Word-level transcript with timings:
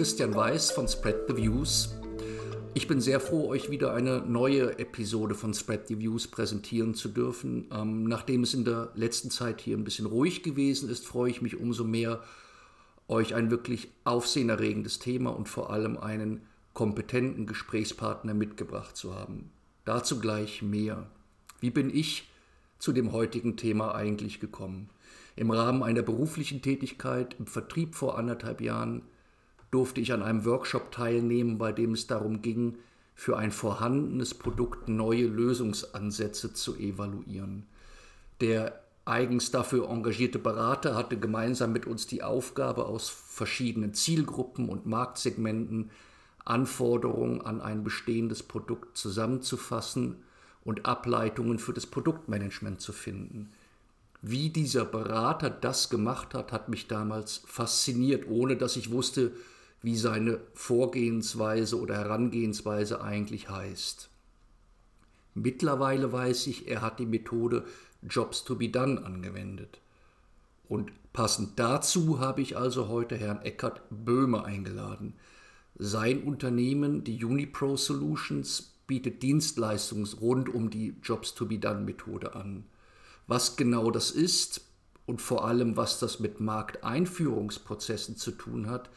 Christian 0.00 0.34
Weiß 0.34 0.70
von 0.70 0.88
Spread 0.88 1.28
the 1.28 1.36
Views. 1.36 1.94
Ich 2.72 2.88
bin 2.88 3.02
sehr 3.02 3.20
froh, 3.20 3.48
euch 3.48 3.70
wieder 3.70 3.92
eine 3.92 4.22
neue 4.22 4.78
Episode 4.78 5.34
von 5.34 5.52
Spread 5.52 5.88
the 5.88 5.98
Views 5.98 6.26
präsentieren 6.26 6.94
zu 6.94 7.10
dürfen. 7.10 7.66
Ähm, 7.70 8.04
nachdem 8.04 8.42
es 8.42 8.54
in 8.54 8.64
der 8.64 8.92
letzten 8.94 9.30
Zeit 9.30 9.60
hier 9.60 9.76
ein 9.76 9.84
bisschen 9.84 10.06
ruhig 10.06 10.42
gewesen 10.42 10.88
ist, 10.88 11.06
freue 11.06 11.30
ich 11.30 11.42
mich 11.42 11.60
umso 11.60 11.84
mehr, 11.84 12.22
euch 13.08 13.34
ein 13.34 13.50
wirklich 13.50 13.90
aufsehenerregendes 14.04 15.00
Thema 15.00 15.36
und 15.36 15.50
vor 15.50 15.68
allem 15.68 15.98
einen 15.98 16.46
kompetenten 16.72 17.44
Gesprächspartner 17.44 18.32
mitgebracht 18.32 18.96
zu 18.96 19.14
haben. 19.14 19.50
Dazu 19.84 20.18
gleich 20.18 20.62
mehr. 20.62 21.08
Wie 21.60 21.68
bin 21.68 21.94
ich 21.94 22.26
zu 22.78 22.92
dem 22.92 23.12
heutigen 23.12 23.58
Thema 23.58 23.94
eigentlich 23.94 24.40
gekommen? 24.40 24.88
Im 25.36 25.50
Rahmen 25.50 25.82
einer 25.82 26.00
beruflichen 26.00 26.62
Tätigkeit 26.62 27.36
im 27.38 27.46
Vertrieb 27.46 27.94
vor 27.94 28.16
anderthalb 28.16 28.62
Jahren 28.62 29.02
durfte 29.70 30.00
ich 30.00 30.12
an 30.12 30.22
einem 30.22 30.44
Workshop 30.44 30.92
teilnehmen, 30.92 31.58
bei 31.58 31.72
dem 31.72 31.92
es 31.92 32.06
darum 32.06 32.42
ging, 32.42 32.78
für 33.14 33.36
ein 33.36 33.52
vorhandenes 33.52 34.34
Produkt 34.34 34.88
neue 34.88 35.26
Lösungsansätze 35.26 36.52
zu 36.54 36.76
evaluieren. 36.76 37.66
Der 38.40 38.80
eigens 39.04 39.50
dafür 39.50 39.90
engagierte 39.90 40.38
Berater 40.38 40.94
hatte 40.94 41.18
gemeinsam 41.18 41.72
mit 41.72 41.86
uns 41.86 42.06
die 42.06 42.22
Aufgabe, 42.22 42.86
aus 42.86 43.08
verschiedenen 43.08 43.94
Zielgruppen 43.94 44.68
und 44.68 44.86
Marktsegmenten 44.86 45.90
Anforderungen 46.44 47.42
an 47.42 47.60
ein 47.60 47.84
bestehendes 47.84 48.42
Produkt 48.42 48.96
zusammenzufassen 48.96 50.16
und 50.64 50.86
Ableitungen 50.86 51.58
für 51.58 51.72
das 51.72 51.86
Produktmanagement 51.86 52.80
zu 52.80 52.92
finden. 52.92 53.52
Wie 54.22 54.50
dieser 54.50 54.84
Berater 54.84 55.48
das 55.48 55.88
gemacht 55.88 56.34
hat, 56.34 56.52
hat 56.52 56.68
mich 56.68 56.88
damals 56.88 57.42
fasziniert, 57.46 58.26
ohne 58.28 58.56
dass 58.56 58.76
ich 58.76 58.90
wusste, 58.90 59.32
wie 59.82 59.96
seine 59.96 60.40
Vorgehensweise 60.54 61.80
oder 61.80 61.96
Herangehensweise 61.96 63.00
eigentlich 63.00 63.48
heißt. 63.48 64.10
Mittlerweile 65.34 66.12
weiß 66.12 66.48
ich, 66.48 66.68
er 66.68 66.82
hat 66.82 66.98
die 66.98 67.06
Methode 67.06 67.64
Jobs 68.02 68.44
to 68.44 68.56
be 68.56 68.68
done 68.68 69.04
angewendet. 69.04 69.80
Und 70.68 70.92
passend 71.12 71.58
dazu 71.58 72.20
habe 72.20 72.42
ich 72.42 72.56
also 72.56 72.88
heute 72.88 73.16
Herrn 73.16 73.42
Eckhard 73.42 73.82
Böhme 73.90 74.44
eingeladen. 74.44 75.14
Sein 75.78 76.24
Unternehmen, 76.24 77.04
die 77.04 77.24
Unipro 77.24 77.76
Solutions, 77.76 78.74
bietet 78.86 79.22
Dienstleistungen 79.22 80.08
rund 80.20 80.48
um 80.48 80.68
die 80.68 80.94
Jobs 81.02 81.34
to 81.34 81.46
be 81.46 81.58
done 81.58 81.80
Methode 81.80 82.34
an. 82.34 82.64
Was 83.26 83.56
genau 83.56 83.90
das 83.90 84.10
ist 84.10 84.62
und 85.06 85.22
vor 85.22 85.44
allem, 85.44 85.76
was 85.76 86.00
das 86.00 86.18
mit 86.18 86.40
Markteinführungsprozessen 86.40 88.16
zu 88.16 88.32
tun 88.32 88.68
hat, 88.68 88.90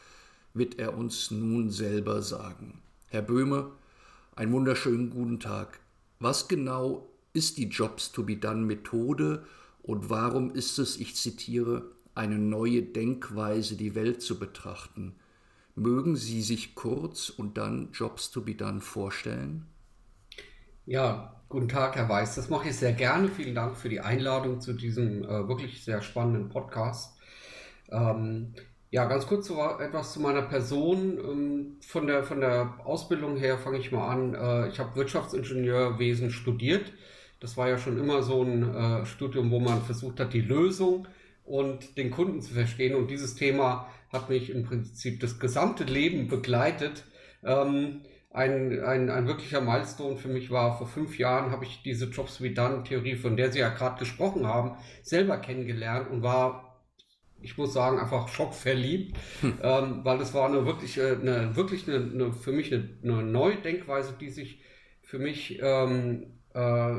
wird 0.54 0.80
er 0.80 0.98
uns 0.98 1.32
nun 1.32 1.70
selber 1.70 2.22
sagen. 2.22 2.82
Herr 3.10 3.22
Böhme, 3.22 3.72
einen 4.36 4.52
wunderschönen 4.54 5.10
guten 5.10 5.40
Tag. 5.40 5.80
Was 6.20 6.48
genau 6.48 7.10
ist 7.34 7.58
die 7.58 7.68
Jobs 7.68 8.12
to 8.12 8.24
be 8.24 8.38
done 8.38 8.62
Methode 8.62 9.46
und 9.82 10.10
warum 10.10 10.54
ist 10.54 10.80
es, 10.80 10.98
ich 10.98 11.16
zitiere, 11.16 11.92
eine 12.16 12.38
neue 12.38 12.84
Denkweise, 12.84 13.76
die 13.76 13.96
Welt 13.96 14.22
zu 14.22 14.40
betrachten? 14.40 15.16
Mögen 15.76 16.16
Sie 16.16 16.42
sich 16.42 16.76
kurz 16.76 17.30
und 17.30 17.58
dann 17.58 17.90
Jobs 17.92 18.30
to 18.30 18.42
be 18.42 18.54
done 18.54 18.80
vorstellen? 18.80 19.66
Ja, 20.86 21.42
guten 21.50 21.68
Tag, 21.68 21.96
Herr 21.96 22.10
Weiß. 22.10 22.36
Das 22.36 22.50
mache 22.50 22.70
ich 22.70 22.76
sehr 22.76 22.94
gerne. 22.94 23.28
Vielen 23.28 23.56
Dank 23.56 23.76
für 23.76 23.90
die 23.90 24.02
Einladung 24.02 24.62
zu 24.62 24.74
diesem 24.74 25.24
äh, 25.24 25.48
wirklich 25.48 25.84
sehr 25.84 26.02
spannenden 26.02 26.50
Podcast. 26.50 27.18
Ähm, 27.90 28.54
ja, 28.94 29.06
ganz 29.06 29.26
kurz 29.26 29.48
so 29.48 29.60
etwas 29.80 30.14
zu 30.14 30.20
meiner 30.20 30.44
Person. 30.44 31.18
Ähm, 31.18 31.78
von, 31.82 32.06
der, 32.06 32.24
von 32.24 32.40
der 32.40 32.76
Ausbildung 32.86 33.38
her 33.38 33.58
fange 33.58 33.80
ich 33.80 33.92
mal 33.92 34.08
an. 34.08 34.36
Äh, 34.36 34.70
ich 34.70 34.78
habe 34.80 34.96
Wirtschaftsingenieurwesen 34.96 36.30
studiert. 36.30 36.94
Das 37.40 37.58
war 37.58 37.68
ja 37.68 37.80
schon 37.80 37.98
immer 37.98 38.22
so 38.22 38.44
ein 38.44 38.76
äh, 38.76 39.06
Studium, 39.08 39.50
wo 39.50 39.60
man 39.60 39.82
versucht 39.82 40.20
hat, 40.20 40.32
die 40.32 40.42
Lösung 40.42 41.08
und 41.44 41.98
den 41.98 42.12
Kunden 42.12 42.40
zu 42.44 42.54
verstehen. 42.54 42.94
Und 42.94 43.10
dieses 43.10 43.34
Thema 43.34 43.88
hat 44.12 44.30
mich 44.30 44.52
im 44.52 44.64
Prinzip 44.64 45.20
das 45.22 45.40
gesamte 45.40 45.86
Leben 45.86 46.28
begleitet. 46.28 47.04
Ähm, 47.44 48.02
ein, 48.30 48.80
ein, 48.84 49.10
ein 49.10 49.26
wirklicher 49.26 49.62
Milestone 49.62 50.18
für 50.18 50.28
mich 50.28 50.52
war, 50.52 50.78
vor 50.78 50.86
fünf 50.86 51.18
Jahren 51.18 51.50
habe 51.50 51.66
ich 51.66 51.82
diese 51.82 52.12
Jobs 52.12 52.42
wie 52.42 52.54
Done 52.54 52.84
Theorie, 52.84 53.16
von 53.16 53.38
der 53.38 53.52
Sie 53.52 53.58
ja 53.58 53.70
gerade 53.70 53.98
gesprochen 53.98 54.46
haben, 54.46 54.78
selber 55.02 55.38
kennengelernt 55.38 56.12
und 56.12 56.22
war, 56.22 56.63
ich 57.44 57.58
muss 57.58 57.74
sagen, 57.74 58.00
einfach 58.00 58.28
schockverliebt, 58.28 59.18
hm. 59.42 59.60
ähm, 59.62 60.00
weil 60.04 60.22
es 60.22 60.34
war 60.34 60.48
eine 60.48 60.66
wirklich, 60.66 60.98
äh, 60.98 61.18
eine, 61.22 61.56
wirklich 61.56 61.88
eine, 61.88 61.98
eine 61.98 62.34
für 62.34 62.52
mich 62.52 62.74
eine, 62.74 62.90
eine 63.04 63.24
neue 63.24 63.58
Denkweise, 63.58 64.16
die 64.20 64.30
sich 64.30 64.60
für 65.02 65.20
mich 65.20 65.60
ähm, 65.62 66.28
äh, 66.54 66.92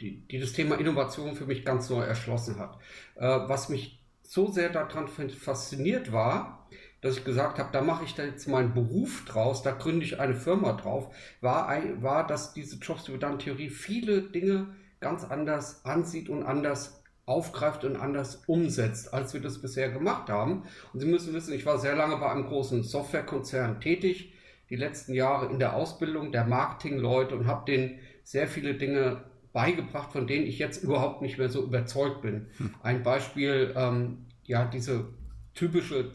die, 0.00 0.26
die 0.28 0.38
das 0.38 0.52
Thema 0.52 0.76
Innovation 0.76 1.34
für 1.34 1.46
mich 1.46 1.64
ganz 1.64 1.90
neu 1.90 2.02
erschlossen 2.02 2.58
hat. 2.58 2.78
Äh, 3.16 3.26
was 3.26 3.68
mich 3.68 4.02
so 4.22 4.50
sehr 4.50 4.68
daran 4.68 5.08
fasziniert 5.08 6.12
war, 6.12 6.68
dass 7.00 7.18
ich 7.18 7.24
gesagt 7.24 7.58
habe, 7.58 7.68
da 7.72 7.82
mache 7.82 8.04
ich 8.04 8.14
da 8.14 8.24
jetzt 8.24 8.48
meinen 8.48 8.74
Beruf 8.74 9.24
draus, 9.26 9.62
da 9.62 9.70
gründe 9.70 10.04
ich 10.04 10.18
eine 10.18 10.34
Firma 10.34 10.72
drauf, 10.72 11.14
war, 11.40 11.68
war 12.02 12.26
dass 12.26 12.52
diese 12.52 12.76
Jobs 12.78 13.08
über 13.08 13.38
Theorie 13.38 13.70
viele 13.70 14.22
Dinge 14.22 14.74
ganz 15.00 15.22
anders 15.24 15.84
ansieht 15.84 16.28
und 16.28 16.42
anders 16.42 16.95
aufgreift 17.26 17.84
und 17.84 17.96
anders 17.96 18.44
umsetzt, 18.46 19.12
als 19.12 19.34
wir 19.34 19.40
das 19.40 19.60
bisher 19.60 19.90
gemacht 19.90 20.30
haben. 20.30 20.62
Und 20.92 21.00
Sie 21.00 21.06
müssen 21.06 21.34
wissen, 21.34 21.52
ich 21.52 21.66
war 21.66 21.78
sehr 21.78 21.96
lange 21.96 22.16
bei 22.16 22.30
einem 22.30 22.46
großen 22.46 22.84
Softwarekonzern 22.84 23.80
tätig, 23.80 24.32
die 24.70 24.76
letzten 24.76 25.12
Jahre 25.12 25.50
in 25.52 25.58
der 25.58 25.74
Ausbildung 25.74 26.32
der 26.32 26.44
Marketingleute 26.44 27.36
und 27.36 27.46
habe 27.46 27.70
denen 27.70 27.98
sehr 28.22 28.46
viele 28.46 28.74
Dinge 28.74 29.24
beigebracht, 29.52 30.12
von 30.12 30.26
denen 30.26 30.46
ich 30.46 30.58
jetzt 30.58 30.82
überhaupt 30.82 31.22
nicht 31.22 31.38
mehr 31.38 31.48
so 31.48 31.62
überzeugt 31.62 32.22
bin. 32.22 32.46
Hm. 32.58 32.74
Ein 32.82 33.02
Beispiel, 33.02 33.72
ähm, 33.76 34.26
ja, 34.44 34.64
diese 34.64 35.08
typische 35.54 36.12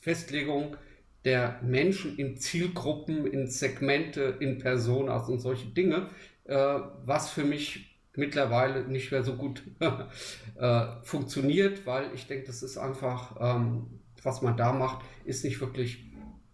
Festlegung 0.00 0.76
der 1.24 1.60
Menschen 1.62 2.16
in 2.18 2.36
Zielgruppen, 2.36 3.26
in 3.26 3.48
Segmente, 3.48 4.36
in 4.40 4.58
Personas 4.58 5.28
und 5.28 5.40
solche 5.40 5.68
Dinge, 5.68 6.08
äh, 6.44 6.54
was 7.04 7.30
für 7.30 7.44
mich 7.44 7.91
mittlerweile 8.14 8.86
nicht 8.88 9.10
mehr 9.10 9.22
so 9.22 9.34
gut 9.34 9.62
äh, 10.58 10.86
funktioniert, 11.02 11.86
weil 11.86 12.10
ich 12.14 12.26
denke, 12.26 12.46
das 12.46 12.62
ist 12.62 12.76
einfach, 12.76 13.36
ähm, 13.40 14.00
was 14.22 14.42
man 14.42 14.56
da 14.56 14.72
macht, 14.72 15.04
ist 15.24 15.44
nicht 15.44 15.60
wirklich 15.60 16.04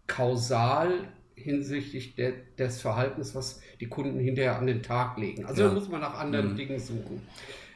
kausal 0.07 1.09
hinsichtlich 1.35 2.17
der, 2.17 2.33
des 2.59 2.81
Verhaltens, 2.81 3.35
was 3.35 3.61
die 3.81 3.89
Kunden 3.89 4.19
hinterher 4.19 4.59
an 4.59 4.67
den 4.67 4.83
Tag 4.83 5.19
legen. 5.19 5.45
Also 5.45 5.63
ja. 5.63 5.69
da 5.69 5.75
muss 5.75 5.89
man 5.89 6.01
nach 6.01 6.19
anderen 6.19 6.53
mhm. 6.53 6.57
Dingen 6.57 6.79
suchen. 6.79 7.23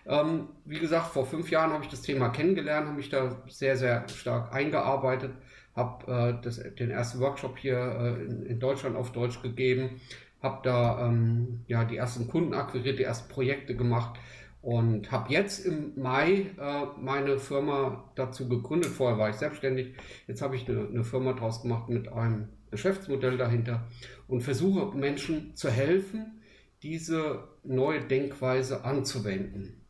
Ähm, 0.04 0.48
wie 0.64 0.80
gesagt, 0.80 1.12
vor 1.12 1.26
fünf 1.26 1.50
Jahren 1.50 1.72
habe 1.72 1.84
ich 1.84 1.90
das 1.90 2.02
Thema 2.02 2.30
kennengelernt, 2.30 2.88
habe 2.88 2.96
mich 2.96 3.08
da 3.08 3.40
sehr, 3.48 3.76
sehr 3.76 4.08
stark 4.08 4.52
eingearbeitet, 4.52 5.32
habe 5.76 6.40
äh, 6.44 6.70
den 6.74 6.90
ersten 6.90 7.20
Workshop 7.20 7.56
hier 7.56 7.78
äh, 7.78 8.24
in, 8.24 8.46
in, 8.46 8.58
Deutschland 8.58 8.96
auf 8.96 9.12
Deutsch 9.12 9.40
gegeben, 9.42 10.00
habe 10.42 10.60
da 10.62 11.06
ähm, 11.06 11.64
ja 11.66 11.84
die 11.84 11.96
ersten 11.96 12.28
Kunden 12.28 12.54
akquiriert, 12.54 12.98
die 12.98 13.04
ersten 13.04 13.32
Projekte 13.32 13.76
gemacht 13.76 14.18
und 14.62 15.10
habe 15.10 15.32
jetzt 15.32 15.66
im 15.66 16.00
Mai 16.00 16.46
äh, 16.58 16.86
meine 17.00 17.38
Firma 17.38 18.10
dazu 18.14 18.48
gegründet. 18.48 18.90
Vorher 18.90 19.18
war 19.18 19.30
ich 19.30 19.36
selbstständig, 19.36 19.94
jetzt 20.26 20.40
habe 20.40 20.56
ich 20.56 20.68
eine, 20.68 20.86
eine 20.86 21.04
Firma 21.04 21.32
draus 21.32 21.62
gemacht 21.62 21.88
mit 21.88 22.12
einem 22.12 22.48
Geschäftsmodell 22.70 23.36
dahinter 23.36 23.88
und 24.28 24.40
versuche 24.40 24.96
Menschen 24.96 25.54
zu 25.56 25.70
helfen, 25.70 26.40
diese 26.82 27.44
neue 27.64 28.00
Denkweise 28.00 28.84
anzuwenden. 28.84 29.81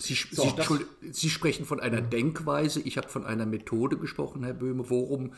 Sie, 0.00 0.14
so, 0.14 0.54
Sie, 1.02 1.12
Sie, 1.12 1.30
sprechen 1.30 1.64
von 1.64 1.78
einer 1.78 2.00
Denkweise, 2.00 2.80
ich 2.80 2.96
habe 2.96 3.08
von 3.08 3.24
einer 3.24 3.46
Methode 3.46 3.96
gesprochen, 3.96 4.42
Herr 4.42 4.54
Böhme. 4.54 4.90
Worum, 4.90 5.32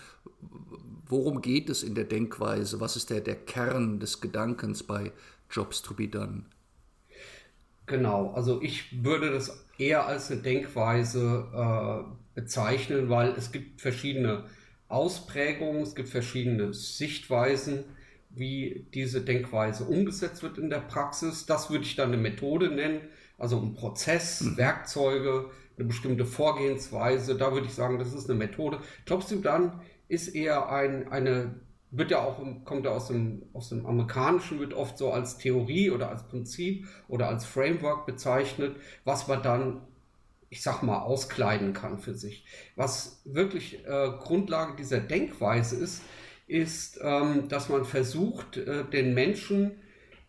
worum 1.06 1.42
geht 1.42 1.68
es 1.68 1.82
in 1.82 1.94
der 1.94 2.04
Denkweise? 2.04 2.80
Was 2.80 2.96
ist 2.96 3.10
der, 3.10 3.20
der 3.20 3.36
Kern 3.36 4.00
des 4.00 4.20
Gedankens 4.20 4.82
bei 4.82 5.12
Jobs 5.50 5.82
to 5.82 5.94
be 5.94 6.08
done? 6.08 6.44
Genau, 7.86 8.32
also 8.32 8.60
ich 8.62 9.04
würde 9.04 9.30
das 9.30 9.64
eher 9.78 10.06
als 10.06 10.30
eine 10.30 10.40
Denkweise 10.40 11.46
äh, 11.54 12.40
bezeichnen, 12.40 13.08
weil 13.10 13.30
es 13.36 13.52
gibt 13.52 13.80
verschiedene 13.80 14.44
Ausprägungen, 14.88 15.82
es 15.82 15.94
gibt 15.94 16.08
verschiedene 16.08 16.72
Sichtweisen, 16.72 17.84
wie 18.30 18.86
diese 18.94 19.20
Denkweise 19.20 19.84
umgesetzt 19.84 20.42
wird 20.42 20.58
in 20.58 20.70
der 20.70 20.80
Praxis. 20.80 21.46
Das 21.46 21.70
würde 21.70 21.84
ich 21.84 21.94
dann 21.94 22.08
eine 22.08 22.20
Methode 22.20 22.70
nennen 22.70 23.02
also 23.38 23.60
ein 23.60 23.74
Prozess, 23.74 24.40
mhm. 24.40 24.56
Werkzeuge, 24.56 25.50
eine 25.76 25.86
bestimmte 25.86 26.24
Vorgehensweise. 26.24 27.36
Da 27.36 27.52
würde 27.52 27.66
ich 27.66 27.74
sagen, 27.74 27.98
das 27.98 28.12
ist 28.12 28.30
eine 28.30 28.38
Methode. 28.38 28.80
Jobs 29.06 29.28
to 29.28 29.36
Done 29.36 29.80
ist 30.08 30.28
eher 30.28 30.70
ein, 30.70 31.08
eine, 31.12 31.60
wird 31.90 32.10
ja 32.10 32.22
auch, 32.22 32.40
kommt 32.64 32.84
ja 32.84 32.92
aus 32.92 33.08
dem, 33.08 33.42
aus 33.52 33.68
dem 33.68 33.84
Amerikanischen, 33.86 34.60
wird 34.60 34.74
oft 34.74 34.96
so 34.96 35.12
als 35.12 35.38
Theorie 35.38 35.90
oder 35.90 36.08
als 36.08 36.26
Prinzip 36.28 36.86
oder 37.08 37.28
als 37.28 37.44
Framework 37.44 38.06
bezeichnet, 38.06 38.76
was 39.04 39.28
man 39.28 39.42
dann 39.42 39.82
ich 40.48 40.62
sag 40.62 40.82
mal, 40.82 41.00
auskleiden 41.00 41.72
kann 41.72 41.98
für 41.98 42.14
sich. 42.14 42.44
Was 42.76 43.20
wirklich 43.24 43.84
äh, 43.84 44.10
Grundlage 44.20 44.76
dieser 44.76 45.00
Denkweise 45.00 45.76
ist, 45.76 46.02
ist, 46.46 47.00
ähm, 47.02 47.48
dass 47.48 47.68
man 47.68 47.84
versucht, 47.84 48.56
äh, 48.56 48.84
den 48.84 49.14
Menschen 49.14 49.72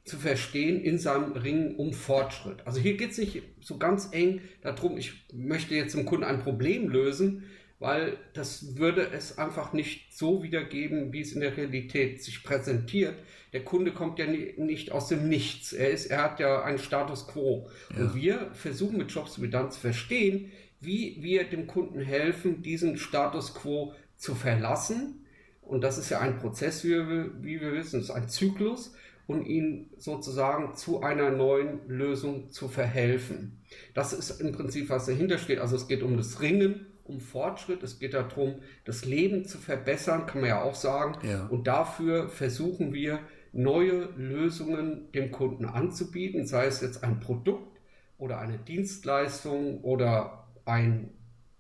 zu 0.08 0.18
verstehen 0.18 0.82
in 0.82 0.98
seinem 0.98 1.34
Ringen 1.34 1.76
um 1.76 1.94
Fortschritt. 1.94 2.66
Also 2.66 2.80
hier 2.80 2.98
geht 2.98 3.12
es 3.12 3.18
nicht 3.18 3.44
so 3.62 3.78
ganz 3.78 4.10
eng 4.12 4.42
darum, 4.62 4.98
ich 4.98 5.26
möchte 5.34 5.76
jetzt 5.76 5.96
dem 5.96 6.06
Kunden 6.06 6.24
ein 6.24 6.40
Problem 6.40 6.90
lösen, 6.90 7.44
weil 7.80 8.18
das 8.34 8.78
würde 8.78 9.10
es 9.12 9.38
einfach 9.38 9.74
nicht 9.74 10.18
so 10.18 10.42
wiedergeben, 10.42 11.14
wie 11.14 11.22
es 11.22 11.34
in 11.34 11.42
der 11.42 11.56
Realität 11.56 12.24
sich 12.24 12.44
präsentiert. 12.44 13.16
Der 13.54 13.64
Kunde 13.64 13.92
kommt 13.92 14.18
ja 14.18 14.26
nicht 14.26 14.92
aus 14.92 15.10
dem 15.10 15.30
Nichts. 15.30 15.74
Er, 15.74 15.92
ist, 15.92 16.08
er 16.08 16.24
hat 16.24 16.40
ja 16.40 16.64
einen 16.64 16.80
Status 16.80 17.28
quo. 17.28 17.70
Ja. 17.92 18.04
Und 18.04 18.16
wir 18.16 18.50
versuchen 18.54 18.98
mit 18.98 19.12
Jobs 19.12 19.42
wie 19.42 19.50
dann 19.50 19.72
zu 19.72 19.80
verstehen, 19.80 20.52
wie 20.80 21.18
wir 21.22 21.44
dem 21.44 21.68
Kunden 21.68 22.00
helfen, 22.00 22.62
diesen 22.62 22.98
Status 22.98 23.54
quo 23.54 23.94
zu 24.16 24.36
verlassen. 24.36 25.26
Und 25.62 25.82
das 25.82 25.98
ist 25.98 26.10
ja 26.10 26.20
ein 26.20 26.38
Prozess, 26.40 26.84
wie 26.84 26.90
wir, 26.90 27.32
wie 27.42 27.62
wir 27.62 27.74
wissen, 27.74 28.00
es 28.00 28.06
ist 28.06 28.12
ein 28.12 28.30
Zyklus 28.30 28.94
und 29.28 29.46
ihn 29.46 29.92
sozusagen 29.98 30.76
zu 30.76 31.02
einer 31.02 31.30
neuen 31.30 31.88
Lösung 31.88 32.50
zu 32.50 32.70
verhelfen. 32.70 33.62
Das 33.94 34.14
ist 34.14 34.42
im 34.42 34.54
Prinzip, 34.54 34.90
was 34.90 35.06
dahinter 35.06 35.38
steht. 35.38 35.60
Also 35.60 35.76
es 35.76 35.88
geht 35.88 36.02
um 36.02 36.18
das 36.18 36.42
Ringen 36.42 36.88
um 37.04 37.22
Fortschritt, 37.22 37.84
es 37.84 38.00
geht 38.00 38.14
darum, 38.14 38.56
das 38.84 39.06
Leben 39.06 39.46
zu 39.46 39.58
verbessern, 39.58 40.26
kann 40.26 40.42
man 40.42 40.50
ja 40.50 40.62
auch 40.62 40.76
sagen. 40.76 41.18
Ja. 41.26 41.48
Und 41.48 41.68
dafür 41.68 42.30
versuchen 42.30 42.94
wir, 42.94 43.20
neue 43.54 44.10
Lösungen 44.18 45.12
dem 45.14 45.32
Kunden 45.32 45.66
anzubieten, 45.66 46.46
sei 46.46 46.66
es 46.66 46.82
jetzt 46.82 47.04
ein 47.04 47.20
Produkt 47.20 47.80
oder 48.18 48.40
eine 48.40 48.58
Dienstleistung 48.58 49.82
oder 49.82 50.48
ein 50.66 51.12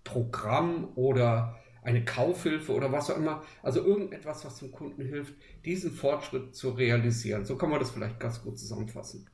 Programm 0.03 0.89
oder 0.95 1.55
eine 1.87 2.03
Kaufhilfe 2.03 2.73
oder 2.73 2.91
was 2.91 3.09
auch 3.09 3.15
immer. 3.15 3.43
Also 3.63 3.81
irgendetwas, 3.81 4.43
was 4.43 4.59
dem 4.59 4.73
Kunden 4.73 5.01
hilft, 5.05 5.33
diesen 5.63 5.91
Fortschritt 5.91 6.53
zu 6.53 6.71
realisieren. 6.71 7.45
So 7.45 7.55
kann 7.55 7.69
man 7.69 7.79
das 7.79 7.91
vielleicht 7.91 8.19
ganz 8.19 8.43
gut 8.43 8.59
zusammenfassen. 8.59 9.29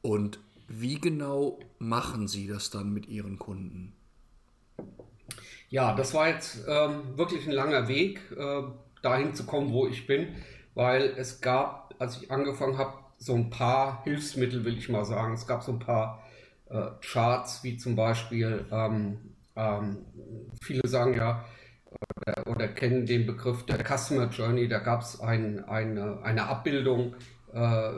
Und 0.00 0.40
wie 0.68 0.98
genau 0.98 1.58
machen 1.78 2.26
Sie 2.26 2.46
das 2.46 2.70
dann 2.70 2.94
mit 2.94 3.08
Ihren 3.08 3.38
Kunden? 3.38 3.92
Ja, 5.68 5.94
das 5.94 6.14
war 6.14 6.28
jetzt 6.28 6.64
ähm, 6.66 7.18
wirklich 7.18 7.46
ein 7.46 7.52
langer 7.52 7.88
Weg, 7.88 8.20
äh, 8.34 8.62
dahin 9.02 9.34
zu 9.34 9.44
kommen, 9.44 9.70
wo 9.74 9.86
ich 9.86 10.06
bin, 10.06 10.28
weil 10.74 11.02
es 11.18 11.42
gab, 11.42 11.94
als 11.98 12.22
ich 12.22 12.30
angefangen 12.30 12.78
habe, 12.78 12.94
so 13.18 13.34
ein 13.34 13.50
paar 13.50 14.02
Hilfsmittel, 14.04 14.64
will 14.64 14.78
ich 14.78 14.88
mal 14.88 15.04
sagen. 15.04 15.34
Es 15.34 15.46
gab 15.46 15.62
so 15.62 15.72
ein 15.72 15.78
paar 15.78 16.22
äh, 16.70 16.86
Charts, 17.02 17.62
wie 17.64 17.76
zum 17.76 17.96
Beispiel, 17.96 18.64
ähm, 18.70 19.18
ähm, 19.56 20.06
viele 20.62 20.88
sagen 20.88 21.14
ja, 21.14 21.44
oder, 22.16 22.46
oder, 22.46 22.68
kennen 22.68 23.06
den 23.06 23.26
Begriff 23.26 23.64
der 23.66 23.84
Customer 23.84 24.28
Journey, 24.28 24.68
da 24.68 24.78
gab 24.78 25.02
es 25.02 25.20
ein, 25.20 25.64
eine, 25.64 26.22
eine 26.22 26.46
Abbildung, 26.46 27.14
äh, 27.52 27.90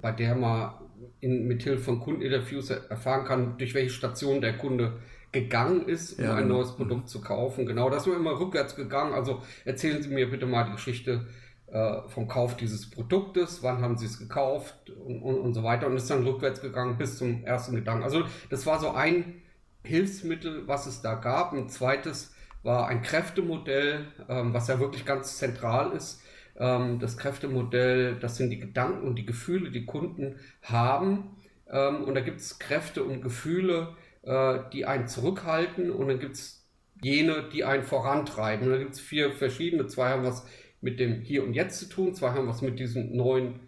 bei 0.00 0.12
der 0.12 0.34
man 0.34 0.74
in, 1.20 1.46
mit 1.46 1.62
Hilfe 1.62 1.84
von 1.84 2.00
Kundeninterviews 2.00 2.70
erfahren 2.70 3.24
kann, 3.24 3.58
durch 3.58 3.74
welche 3.74 3.90
Station 3.90 4.40
der 4.40 4.58
Kunde 4.58 4.98
gegangen 5.30 5.88
ist, 5.88 6.18
um 6.18 6.24
ja, 6.24 6.34
ein 6.34 6.44
genau. 6.44 6.56
neues 6.56 6.72
Produkt 6.72 7.08
zu 7.08 7.20
kaufen. 7.22 7.64
Genau, 7.64 7.88
das 7.88 8.06
war 8.06 8.16
immer 8.16 8.38
rückwärts 8.38 8.76
gegangen. 8.76 9.14
Also 9.14 9.42
erzählen 9.64 10.02
Sie 10.02 10.10
mir 10.10 10.30
bitte 10.30 10.46
mal 10.46 10.64
die 10.64 10.72
Geschichte 10.72 11.26
äh, 11.68 12.02
vom 12.08 12.28
Kauf 12.28 12.56
dieses 12.56 12.90
Produktes, 12.90 13.62
wann 13.62 13.80
haben 13.80 13.96
Sie 13.96 14.04
es 14.04 14.18
gekauft 14.18 14.90
und, 14.90 15.22
und, 15.22 15.38
und 15.38 15.54
so 15.54 15.62
weiter. 15.62 15.86
Und 15.86 15.96
ist 15.96 16.10
dann 16.10 16.26
rückwärts 16.26 16.60
gegangen 16.60 16.98
bis 16.98 17.16
zum 17.16 17.44
ersten 17.44 17.74
Gedanken. 17.76 18.04
Also 18.04 18.24
das 18.50 18.66
war 18.66 18.78
so 18.78 18.90
ein 18.90 19.41
Hilfsmittel, 19.84 20.66
was 20.68 20.86
es 20.86 21.02
da 21.02 21.14
gab. 21.14 21.52
Ein 21.52 21.68
zweites 21.68 22.34
war 22.62 22.88
ein 22.88 23.02
Kräftemodell, 23.02 24.06
ähm, 24.28 24.54
was 24.54 24.68
ja 24.68 24.78
wirklich 24.78 25.04
ganz 25.04 25.38
zentral 25.38 25.92
ist. 25.92 26.22
Ähm, 26.56 26.98
das 26.98 27.16
Kräftemodell, 27.16 28.16
das 28.16 28.36
sind 28.36 28.50
die 28.50 28.58
Gedanken 28.58 29.06
und 29.06 29.16
die 29.16 29.26
Gefühle, 29.26 29.70
die 29.70 29.84
Kunden 29.84 30.36
haben. 30.62 31.36
Ähm, 31.70 32.04
und 32.04 32.14
da 32.14 32.20
gibt 32.20 32.40
es 32.40 32.58
Kräfte 32.58 33.02
und 33.02 33.22
Gefühle, 33.22 33.96
äh, 34.22 34.58
die 34.72 34.86
einen 34.86 35.08
zurückhalten 35.08 35.90
und 35.90 36.08
dann 36.08 36.20
gibt 36.20 36.36
es 36.36 36.64
jene, 37.02 37.48
die 37.52 37.64
einen 37.64 37.82
vorantreiben. 37.82 38.66
Und 38.66 38.72
dann 38.72 38.80
gibt 38.80 38.94
es 38.94 39.00
vier 39.00 39.32
verschiedene. 39.32 39.86
Zwei 39.86 40.10
haben 40.10 40.24
was 40.24 40.46
mit 40.80 41.00
dem 41.00 41.20
Hier 41.20 41.44
und 41.44 41.54
Jetzt 41.54 41.78
zu 41.78 41.88
tun, 41.88 42.14
zwei 42.14 42.30
haben 42.30 42.48
was 42.48 42.62
mit 42.62 42.78
diesem 42.78 43.16
neuen 43.16 43.60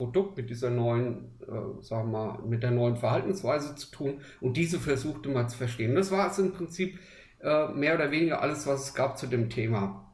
Produkt, 0.00 0.38
mit 0.38 0.48
dieser 0.48 0.70
neuen, 0.70 1.38
äh, 1.42 1.82
sagen 1.82 2.10
wir 2.10 2.18
mal, 2.18 2.38
mit 2.46 2.62
der 2.62 2.70
neuen 2.70 2.96
Verhaltensweise 2.96 3.74
zu 3.74 3.90
tun. 3.90 4.20
Und 4.40 4.56
diese 4.56 4.80
versuchte 4.80 5.28
man 5.28 5.50
zu 5.50 5.58
verstehen. 5.58 5.94
Das 5.94 6.10
war 6.10 6.30
es 6.30 6.38
im 6.38 6.52
Prinzip 6.52 6.98
äh, 7.42 7.68
mehr 7.68 7.96
oder 7.96 8.10
weniger 8.10 8.40
alles, 8.40 8.66
was 8.66 8.84
es 8.86 8.94
gab 8.94 9.18
zu 9.18 9.26
dem 9.26 9.50
Thema. 9.50 10.10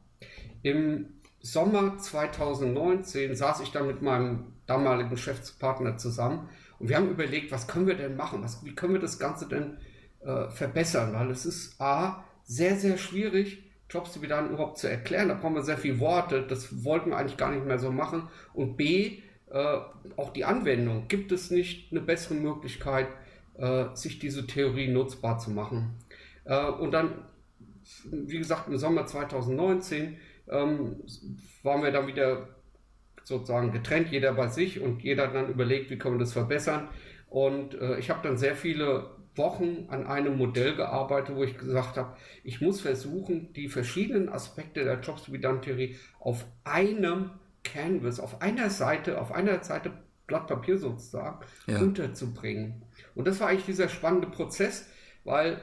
Im 0.61 1.13
Sommer 1.39 1.97
2019 1.97 3.33
saß 3.37 3.61
ich 3.61 3.71
dann 3.71 3.87
mit 3.87 4.01
meinem 4.01 4.55
damaligen 4.65 5.09
Geschäftspartner 5.09 5.95
zusammen 5.95 6.49
und 6.79 6.89
wir 6.89 6.97
haben 6.97 7.09
überlegt, 7.09 7.53
was 7.53 7.69
können 7.69 7.87
wir 7.87 7.95
denn 7.95 8.17
machen? 8.17 8.43
Was, 8.43 8.65
wie 8.65 8.75
können 8.75 8.91
wir 8.91 8.99
das 8.99 9.19
Ganze 9.19 9.47
denn 9.47 9.77
äh, 10.19 10.49
verbessern? 10.49 11.13
Weil 11.13 11.31
es 11.31 11.45
ist 11.45 11.79
A, 11.79 12.25
sehr, 12.43 12.75
sehr 12.75 12.97
schwierig, 12.97 13.63
Jobs 13.89 14.21
wieder 14.21 14.45
überhaupt 14.49 14.79
zu 14.79 14.89
erklären. 14.89 15.29
Da 15.29 15.35
brauchen 15.35 15.55
wir 15.55 15.63
sehr 15.63 15.77
viele 15.77 16.01
Worte. 16.01 16.45
Das 16.45 16.83
wollten 16.83 17.11
wir 17.11 17.17
eigentlich 17.17 17.37
gar 17.37 17.51
nicht 17.51 17.65
mehr 17.65 17.79
so 17.79 17.89
machen. 17.89 18.27
Und 18.53 18.75
B, 18.75 19.19
äh, 19.49 19.77
auch 20.17 20.33
die 20.33 20.45
Anwendung. 20.45 21.07
Gibt 21.07 21.31
es 21.31 21.51
nicht 21.51 21.91
eine 21.91 22.01
bessere 22.01 22.35
Möglichkeit, 22.35 23.07
äh, 23.57 23.85
sich 23.93 24.19
diese 24.19 24.47
Theorie 24.47 24.87
nutzbar 24.87 25.39
zu 25.39 25.51
machen? 25.51 25.95
Äh, 26.45 26.65
und 26.65 26.91
dann, 26.91 27.25
wie 28.05 28.37
gesagt, 28.37 28.67
im 28.67 28.77
Sommer 28.77 29.05
2019 29.05 30.17
ähm, 30.49 30.97
waren 31.63 31.83
wir 31.83 31.91
dann 31.91 32.07
wieder 32.07 32.49
sozusagen 33.23 33.71
getrennt, 33.71 34.09
jeder 34.09 34.33
bei 34.33 34.47
sich 34.47 34.79
und 34.79 35.03
jeder 35.03 35.27
dann 35.27 35.49
überlegt, 35.49 35.89
wie 35.89 35.97
können 35.97 36.15
wir 36.15 36.19
das 36.19 36.33
verbessern. 36.33 36.87
Und 37.29 37.73
äh, 37.75 37.99
ich 37.99 38.09
habe 38.09 38.21
dann 38.23 38.37
sehr 38.37 38.55
viele 38.55 39.11
Wochen 39.35 39.85
an 39.89 40.07
einem 40.07 40.37
Modell 40.37 40.75
gearbeitet, 40.75 41.35
wo 41.35 41.43
ich 41.43 41.57
gesagt 41.57 41.97
habe, 41.97 42.15
ich 42.43 42.61
muss 42.61 42.81
versuchen, 42.81 43.53
die 43.53 43.67
verschiedenen 43.67 44.29
Aspekte 44.29 44.83
der 44.83 44.99
Jobs 45.01 45.23
Theorie 45.25 45.95
auf 46.19 46.45
einem 46.63 47.31
Canvas, 47.63 48.19
auf 48.19 48.41
einer 48.41 48.69
Seite, 48.69 49.19
auf 49.19 49.31
einer 49.31 49.63
Seite 49.63 49.91
Blatt 50.27 50.47
Papier 50.47 50.77
sozusagen, 50.77 51.45
ja. 51.67 51.79
unterzubringen. 51.79 52.83
Und 53.15 53.27
das 53.27 53.39
war 53.39 53.47
eigentlich 53.47 53.65
dieser 53.65 53.89
spannende 53.89 54.27
Prozess, 54.27 54.87
weil 55.23 55.61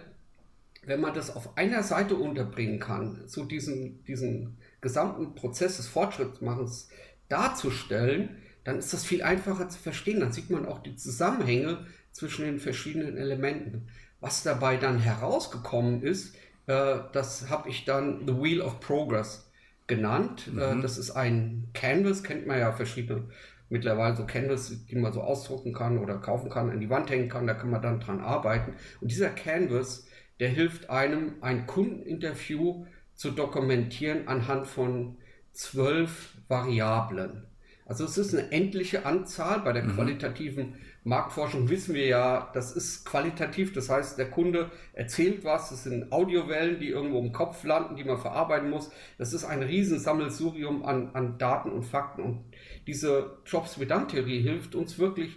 wenn 0.87 1.01
man 1.01 1.15
das 1.15 1.35
auf 1.35 1.57
einer 1.57 1.83
Seite 1.83 2.17
unterbringen 2.17 2.79
kann, 2.79 3.23
so 3.27 3.45
diesen, 3.45 4.05
diesen 4.05 4.59
gesamten 4.81 5.35
Prozess 5.35 5.77
des 5.77 5.87
Fortschrittsmachens 5.87 6.89
darzustellen, 7.29 8.37
dann 8.65 8.79
ist 8.79 8.93
das 8.93 9.05
viel 9.05 9.23
einfacher 9.23 9.69
zu 9.69 9.79
verstehen. 9.79 10.21
Dann 10.21 10.33
sieht 10.33 10.51
man 10.51 10.67
auch 10.67 10.83
die 10.83 10.97
Zusammenhänge 10.97 11.87
zwischen 12.13 12.45
den 12.45 12.59
verschiedenen 12.59 13.17
Elementen. 13.17 13.89
Was 14.21 14.43
dabei 14.43 14.77
dann 14.77 14.99
herausgekommen 14.99 16.03
ist, 16.03 16.35
äh, 16.67 16.99
das 17.13 17.51
habe 17.51 17.69
ich 17.69 17.85
dann 17.85 18.27
The 18.27 18.35
Wheel 18.35 18.63
of 18.63 18.81
Progress 18.81 19.51
genannt. 19.87 20.51
Äh, 20.59 20.75
mhm. 20.75 20.83
Das 20.83 20.99
ist 20.99 21.11
ein 21.11 21.69
Canvas, 21.75 22.23
kennt 22.23 22.47
man 22.47 22.59
ja 22.59 22.73
verschiedene 22.73 23.25
mittlerweile 23.69 24.17
so 24.17 24.25
Canvas, 24.25 24.85
die 24.87 24.97
man 24.97 25.13
so 25.13 25.23
ausdrucken 25.23 25.73
kann 25.73 25.99
oder 25.99 26.19
kaufen 26.19 26.51
kann, 26.51 26.71
an 26.71 26.81
die 26.81 26.91
Wand 26.91 27.11
hängen 27.11 27.29
kann, 27.29 27.47
da 27.47 27.55
kann 27.55 27.71
man 27.71 27.83
dann 27.83 28.01
dran 28.01 28.21
arbeiten. 28.21 28.75
Und 29.01 29.11
dieser 29.11 29.31
Canvas, 29.31 30.07
der 30.39 30.49
hilft 30.49 30.91
einem, 30.91 31.35
ein 31.41 31.67
Kundeninterview 31.67 32.87
zu 33.15 33.31
dokumentieren 33.31 34.29
anhand 34.29 34.67
von 34.67 35.17
zwölf 35.53 36.35
Variablen. 36.49 37.45
Also 37.87 38.05
es 38.05 38.19
ist 38.19 38.35
eine 38.35 38.51
endliche 38.51 39.07
Anzahl. 39.07 39.61
Bei 39.61 39.73
der 39.73 39.85
mhm. 39.85 39.95
qualitativen 39.95 40.75
Marktforschung 41.05 41.69
wissen 41.69 41.95
wir 41.95 42.07
ja, 42.07 42.51
das 42.55 42.73
ist 42.73 43.05
qualitativ. 43.05 43.75
Das 43.75 43.91
heißt, 43.91 44.19
der 44.19 44.31
Kunde 44.31 44.71
erzählt 44.95 45.45
was. 45.45 45.69
Das 45.69 45.85
sind 45.85 46.11
Audiowellen, 46.11 46.81
die 46.81 46.89
irgendwo 46.89 47.21
im 47.21 47.33
Kopf 47.33 47.63
landen, 47.63 47.97
die 47.97 48.05
man 48.05 48.19
verarbeiten 48.19 48.71
muss. 48.71 48.91
Das 49.19 49.35
ist 49.35 49.45
ein 49.45 49.63
Riesensammelsurium 49.63 50.85
an, 50.85 51.11
an 51.13 51.37
Daten 51.37 51.71
und 51.71 51.85
Fakten. 51.85 52.23
Und 52.23 52.45
diese 52.87 53.39
Jobs-Vedant-Theorie 53.45 54.41
hilft 54.41 54.75
uns 54.75 54.99
wirklich, 54.99 55.37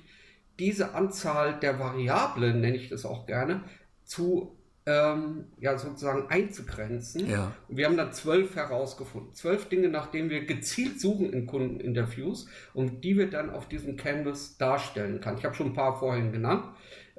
diese 0.58 0.96
Anzahl 0.96 1.60
der 1.60 1.80
Variablen, 1.80 2.62
nenne 2.62 2.78
ich 2.78 2.90
das 2.90 3.06
auch 3.06 3.28
gerne, 3.28 3.64
zu 4.06 4.57
ähm, 4.88 5.46
ja 5.60 5.78
sozusagen 5.78 6.30
einzugrenzen. 6.30 7.30
Ja. 7.30 7.52
Und 7.68 7.78
wir 7.78 7.86
haben 7.86 7.98
da 7.98 8.10
zwölf 8.12 8.56
herausgefunden. 8.56 9.34
Zwölf 9.34 9.68
Dinge, 9.68 9.90
nach 9.90 10.08
denen 10.08 10.30
wir 10.30 10.46
gezielt 10.46 11.02
suchen 11.02 11.32
in 11.34 11.46
Kundeninterviews 11.46 12.48
und 12.74 13.04
die 13.04 13.18
wir 13.18 13.30
dann 13.30 13.50
auf 13.50 13.68
diesem 13.68 13.98
Canvas 13.98 14.58
darstellen 14.58 15.20
kann. 15.20 15.38
Ich 15.38 15.44
habe 15.44 15.54
schon 15.54 15.68
ein 15.68 15.74
paar 15.74 16.00
vorhin 16.00 16.32
genannt. 16.32 16.64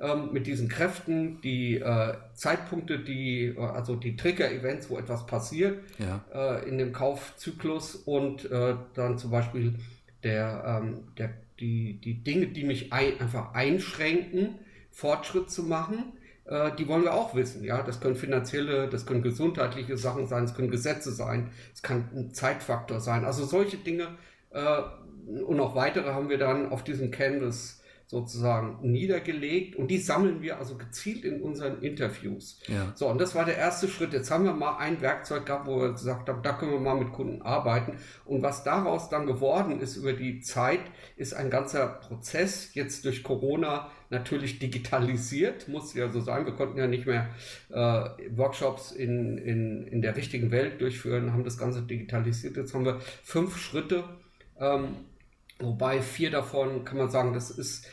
Ähm, 0.01 0.33
mit 0.33 0.47
diesen 0.47 0.69
Kräften, 0.69 1.41
die 1.43 1.77
äh, 1.77 2.15
Zeitpunkte, 2.33 3.01
die, 3.01 3.47
äh, 3.47 3.59
also 3.59 3.97
die 3.97 4.17
Trigger-Events, 4.17 4.89
wo 4.91 4.97
etwas 4.97 5.27
passiert 5.27 5.81
ja. 5.99 6.25
äh, 6.33 6.69
in 6.69 6.79
dem 6.79 6.93
Kaufzyklus 6.93 7.97
und 7.97 8.49
äh, 8.51 8.77
dann 8.95 9.19
zum 9.19 9.33
Beispiel 9.33 9.75
der, 10.23 10.81
ähm, 10.83 11.09
der, 11.19 11.31
die, 11.59 12.01
die 12.01 12.23
Dinge, 12.23 12.47
die 12.47 12.63
mich 12.63 12.93
ein, 12.93 13.21
einfach 13.21 13.55
einschränken, 13.55 14.61
Fortschritt 14.93 15.51
zu 15.51 15.65
machen 15.65 16.13
äh, 16.49 16.71
die 16.77 16.89
wollen 16.89 17.05
wir 17.05 17.15
auch 17.15 17.35
wissen. 17.35 17.63
Ja, 17.63 17.83
das 17.83 18.01
können 18.01 18.17
finanzielle, 18.17 18.89
das 18.89 19.07
können 19.07 19.23
gesundheitliche 19.23 19.97
Sachen 19.97 20.27
sein, 20.27 20.45
es 20.45 20.55
können 20.55 20.71
Gesetze 20.71 21.13
sein, 21.13 21.51
es 21.75 21.83
kann 21.83 22.09
ein 22.15 22.33
Zeitfaktor 22.33 23.01
sein. 23.01 23.25
Also 23.25 23.45
solche 23.45 23.77
Dinge 23.77 24.09
äh, 24.51 24.83
und 25.43 25.61
auch 25.61 25.75
weitere 25.75 26.13
haben 26.13 26.31
wir 26.31 26.39
dann 26.39 26.73
auf 26.73 26.83
diesem 26.83 27.11
Canvas 27.11 27.78
sozusagen 28.09 28.79
niedergelegt 28.91 29.77
und 29.77 29.89
die 29.89 29.99
sammeln 29.99 30.41
wir 30.41 30.57
also 30.57 30.79
gezielt 30.79 31.27
in 31.27 31.43
unseren 31.43 31.83
Interviews. 31.83 32.59
Ja. 32.67 32.91
So, 32.95 33.07
und 33.07 33.21
das 33.21 33.35
war 33.35 33.45
der 33.45 33.59
erste 33.59 33.87
Schritt. 33.87 34.15
Jetzt 34.15 34.31
haben 34.31 34.45
wir 34.45 34.55
mal 34.55 34.79
ein 34.79 35.03
Werkzeug 35.03 35.45
gehabt, 35.45 35.67
wo 35.67 35.79
wir 35.79 35.93
gesagt 35.93 36.27
haben, 36.27 36.43
da 36.43 36.55
können 36.55 36.73
wir 36.73 36.81
mal 36.81 36.95
mit 36.95 37.13
Kunden 37.13 37.43
arbeiten. 37.43 37.99
Und 38.25 38.43
was 38.43 38.65
daraus 38.65 39.11
dann 39.11 39.27
geworden 39.27 39.79
ist 39.81 39.97
über 39.97 40.15
die 40.15 40.41
Zeit, 40.41 40.81
ist 41.17 41.35
ein 41.35 41.51
ganzer 41.51 41.87
Prozess, 41.87 42.75
jetzt 42.75 43.05
durch 43.05 43.23
Corona 43.23 43.91
natürlich 44.09 44.59
digitalisiert, 44.59 45.69
muss 45.69 45.93
ja 45.93 46.11
so 46.11 46.23
sein. 46.23 46.47
Wir 46.47 46.55
konnten 46.55 46.79
ja 46.79 46.87
nicht 46.87 47.05
mehr 47.05 47.29
äh, 47.69 47.75
Workshops 48.31 48.91
in, 48.91 49.37
in, 49.37 49.87
in 49.87 50.01
der 50.01 50.17
richtigen 50.17 50.51
Welt 50.51 50.81
durchführen, 50.81 51.35
haben 51.35 51.45
das 51.45 51.59
Ganze 51.59 51.83
digitalisiert. 51.83 52.57
Jetzt 52.57 52.73
haben 52.73 52.87
wir 52.87 53.01
fünf 53.23 53.59
Schritte. 53.59 54.05
Ähm, 54.59 54.97
Wobei 55.61 56.01
vier 56.03 56.31
davon 56.31 56.85
kann 56.85 56.99
man 56.99 57.11
sagen, 57.11 57.33
das 57.33 57.51
ist 57.51 57.87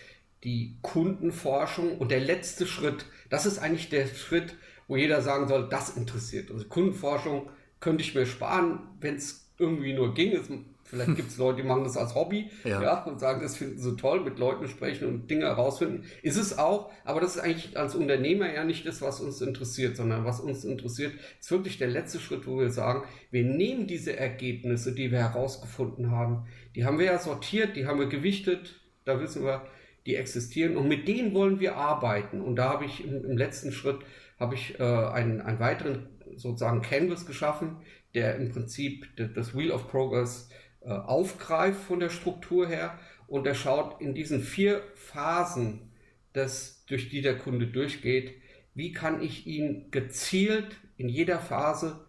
die 0.46 0.78
Kundenforschung 0.84 1.98
und 1.98 2.12
der 2.12 2.20
letzte 2.20 2.68
Schritt, 2.68 3.06
das 3.30 3.46
ist 3.46 3.58
eigentlich 3.58 3.90
der 3.90 4.06
Schritt, 4.06 4.56
wo 4.88 4.96
jeder 4.96 5.22
sagen 5.22 5.48
soll, 5.48 5.68
das 5.68 5.98
interessiert. 5.98 6.52
Also 6.52 6.66
Kundenforschung 6.66 7.50
könnte 7.80 8.04
ich 8.04 8.14
mir 8.14 8.28
sparen, 8.28 8.80
wenn 9.02 9.16
es 9.16 9.50
irgendwie 9.58 9.94
nur 9.94 10.14
ging. 10.14 10.66
Vielleicht 10.84 11.16
gibt 11.16 11.32
es 11.32 11.38
Leute, 11.38 11.64
die 11.64 11.68
machen 11.68 11.84
das 11.84 11.98
als 11.98 12.14
Hobby 12.14 12.52
ja. 12.64 12.80
ja. 12.80 13.04
und 13.06 13.20
sagen, 13.20 13.42
das 13.42 13.58
finden 13.58 13.80
sie 13.80 13.96
toll, 13.96 14.24
mit 14.24 14.38
Leuten 14.38 14.68
sprechen 14.68 15.08
und 15.08 15.32
Dinge 15.32 15.46
herausfinden. 15.46 16.04
Ist 16.22 16.38
es 16.38 16.60
auch, 16.60 16.92
aber 17.06 17.22
das 17.22 17.38
ist 17.38 17.42
eigentlich 17.42 17.76
als 17.76 17.96
Unternehmer 17.96 18.54
ja 18.54 18.64
nicht 18.64 18.86
das, 18.86 19.02
was 19.02 19.22
uns 19.22 19.42
interessiert, 19.42 19.98
sondern 19.98 20.26
was 20.26 20.40
uns 20.40 20.64
interessiert, 20.64 21.14
ist 21.40 21.50
wirklich 21.50 21.80
der 21.80 21.88
letzte 21.88 22.20
Schritt, 22.20 22.46
wo 22.46 22.60
wir 22.60 22.70
sagen, 22.70 23.04
wir 23.32 23.44
nehmen 23.44 23.88
diese 23.88 24.16
Ergebnisse, 24.16 24.94
die 24.94 25.12
wir 25.12 25.20
herausgefunden 25.20 26.12
haben, 26.12 26.46
die 26.76 26.86
haben 26.86 27.00
wir 27.00 27.06
ja 27.08 27.18
sortiert, 27.18 27.76
die 27.76 27.88
haben 27.88 27.98
wir 27.98 28.08
gewichtet, 28.08 28.80
da 29.06 29.20
wissen 29.20 29.44
wir, 29.44 29.66
die 30.06 30.16
existieren. 30.16 30.78
Und 30.78 30.88
mit 30.88 31.08
denen 31.08 31.34
wollen 31.34 31.60
wir 31.60 31.76
arbeiten. 31.76 32.42
Und 32.42 32.56
da 32.56 32.70
habe 32.70 32.86
ich 32.86 33.06
im, 33.06 33.26
im 33.26 33.38
letzten 33.38 33.72
Schritt 33.72 34.00
habe 34.40 34.56
ich 34.56 34.80
äh, 34.80 34.84
einen, 34.84 35.42
einen 35.42 35.60
weiteren 35.60 36.08
sozusagen 36.36 36.82
Canvas 36.82 37.26
geschaffen, 37.26 37.78
der 38.14 38.36
im 38.36 38.50
Prinzip 38.50 39.08
das 39.16 39.56
Wheel 39.56 39.72
of 39.72 39.88
Progress 39.90 40.50
äh, 40.82 40.90
aufgreift 40.90 41.82
von 41.82 42.00
der 42.00 42.10
Struktur 42.10 42.68
her. 42.68 43.00
Und 43.28 43.48
er 43.48 43.56
schaut 43.56 44.02
in 44.02 44.14
diesen 44.14 44.42
vier 44.42 44.82
Phasen, 44.94 45.92
des, 46.36 46.84
durch 46.88 47.10
die 47.10 47.22
der 47.22 47.38
Kunde 47.38 47.68
durchgeht, 47.68 48.34
wie 48.74 48.92
kann 48.92 49.22
ich 49.22 49.48
ihn 49.48 49.90
gezielt 49.92 50.76
in 50.98 51.10
jeder 51.10 51.40
Phase 51.40 52.06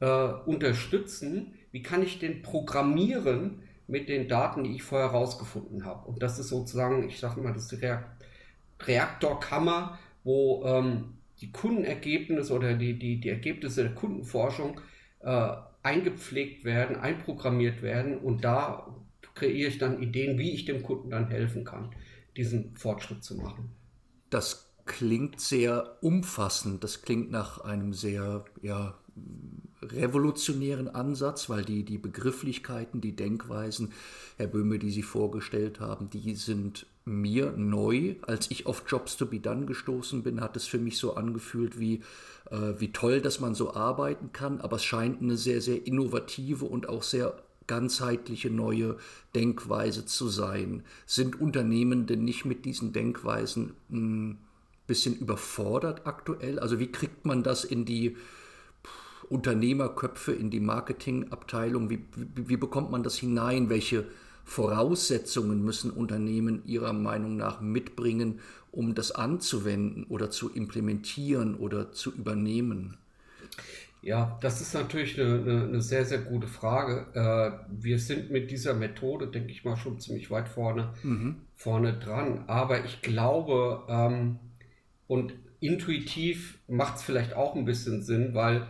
äh, 0.00 0.06
unterstützen, 0.06 1.54
wie 1.72 1.82
kann 1.82 2.02
ich 2.02 2.18
den 2.18 2.42
programmieren 2.42 3.62
mit 3.92 4.08
den 4.08 4.26
Daten, 4.26 4.64
die 4.64 4.74
ich 4.74 4.82
vorher 4.82 5.12
herausgefunden 5.12 5.84
habe. 5.84 6.08
Und 6.08 6.22
das 6.22 6.38
ist 6.38 6.48
sozusagen, 6.48 7.06
ich 7.08 7.20
sage 7.20 7.40
mal, 7.40 7.52
das 7.52 7.70
ist 7.70 7.82
die 7.82 8.84
Reaktorkammer, 8.84 9.98
wo 10.24 10.64
ähm, 10.64 11.18
die 11.42 11.52
Kundenergebnisse 11.52 12.54
oder 12.54 12.74
die, 12.74 12.98
die, 12.98 13.20
die 13.20 13.28
Ergebnisse 13.28 13.82
der 13.82 13.94
Kundenforschung 13.94 14.80
äh, 15.20 15.52
eingepflegt 15.82 16.64
werden, 16.64 16.96
einprogrammiert 16.96 17.82
werden 17.82 18.18
und 18.18 18.44
da 18.44 18.96
kreiere 19.34 19.68
ich 19.68 19.78
dann 19.78 20.02
Ideen, 20.02 20.38
wie 20.38 20.52
ich 20.52 20.64
dem 20.64 20.82
Kunden 20.82 21.10
dann 21.10 21.28
helfen 21.28 21.64
kann, 21.64 21.94
diesen 22.36 22.74
Fortschritt 22.76 23.22
zu 23.22 23.36
machen. 23.36 23.72
Das 24.30 24.72
klingt 24.86 25.38
sehr 25.38 25.98
umfassend, 26.00 26.82
das 26.82 27.02
klingt 27.02 27.30
nach 27.30 27.60
einem 27.60 27.92
sehr 27.92 28.44
ja, 28.62 28.94
revolutionären 29.82 30.88
Ansatz, 30.88 31.48
weil 31.48 31.64
die, 31.64 31.84
die 31.84 31.98
Begrifflichkeiten, 31.98 33.00
die 33.00 33.16
Denkweisen, 33.16 33.92
Herr 34.36 34.46
Böhme, 34.46 34.78
die 34.78 34.90
Sie 34.90 35.02
vorgestellt 35.02 35.80
haben, 35.80 36.10
die 36.10 36.34
sind 36.34 36.86
mir 37.04 37.52
neu. 37.56 38.14
Als 38.22 38.50
ich 38.50 38.66
auf 38.66 38.84
Jobs 38.86 39.16
to 39.16 39.26
be 39.26 39.40
done 39.40 39.66
gestoßen 39.66 40.22
bin, 40.22 40.40
hat 40.40 40.56
es 40.56 40.66
für 40.66 40.78
mich 40.78 40.98
so 40.98 41.14
angefühlt 41.14 41.78
wie, 41.78 42.02
äh, 42.50 42.74
wie 42.78 42.92
toll, 42.92 43.20
dass 43.20 43.40
man 43.40 43.54
so 43.54 43.74
arbeiten 43.74 44.32
kann, 44.32 44.60
aber 44.60 44.76
es 44.76 44.84
scheint 44.84 45.20
eine 45.20 45.36
sehr, 45.36 45.60
sehr 45.60 45.86
innovative 45.86 46.64
und 46.64 46.88
auch 46.88 47.02
sehr 47.02 47.34
ganzheitliche 47.66 48.50
neue 48.50 48.96
Denkweise 49.34 50.04
zu 50.04 50.28
sein. 50.28 50.82
Sind 51.06 51.40
Unternehmen 51.40 52.06
denn 52.06 52.24
nicht 52.24 52.44
mit 52.44 52.64
diesen 52.64 52.92
Denkweisen 52.92 53.72
ein 53.90 54.38
bisschen 54.86 55.16
überfordert 55.16 56.06
aktuell? 56.06 56.58
Also 56.58 56.78
wie 56.78 56.90
kriegt 56.90 57.24
man 57.24 57.42
das 57.42 57.64
in 57.64 57.84
die 57.84 58.16
Unternehmerköpfe, 59.28 60.32
in 60.32 60.50
die 60.50 60.60
Marketingabteilung? 60.60 61.90
Wie, 61.90 62.04
wie, 62.16 62.48
wie 62.48 62.56
bekommt 62.56 62.90
man 62.90 63.02
das 63.02 63.16
hinein? 63.16 63.70
Welche 63.70 64.06
Voraussetzungen 64.44 65.64
müssen 65.64 65.90
Unternehmen 65.90 66.62
Ihrer 66.66 66.92
Meinung 66.92 67.36
nach 67.36 67.60
mitbringen, 67.60 68.40
um 68.70 68.94
das 68.94 69.12
anzuwenden 69.12 70.04
oder 70.04 70.30
zu 70.30 70.50
implementieren 70.50 71.54
oder 71.54 71.92
zu 71.92 72.12
übernehmen? 72.12 72.96
Ja, 74.02 74.36
das 74.42 74.60
ist 74.60 74.74
natürlich 74.74 75.20
eine, 75.20 75.64
eine, 75.68 75.80
sehr, 75.80 76.04
sehr 76.04 76.18
gute 76.18 76.48
Frage. 76.48 77.06
Äh, 77.14 77.64
wir 77.70 78.00
sind 78.00 78.32
mit 78.32 78.50
dieser 78.50 78.74
Methode, 78.74 79.28
denke 79.28 79.52
ich 79.52 79.64
mal, 79.64 79.76
schon 79.76 80.00
ziemlich 80.00 80.28
weit 80.28 80.48
vorne, 80.48 80.92
mhm. 81.04 81.36
vorne 81.54 81.94
dran. 81.94 82.42
Aber 82.48 82.84
ich 82.84 83.00
glaube, 83.00 83.84
ähm, 83.88 84.40
und 85.06 85.34
intuitiv 85.60 86.58
macht 86.66 86.96
es 86.96 87.02
vielleicht 87.02 87.34
auch 87.34 87.54
ein 87.54 87.64
bisschen 87.64 88.02
Sinn, 88.02 88.34
weil 88.34 88.66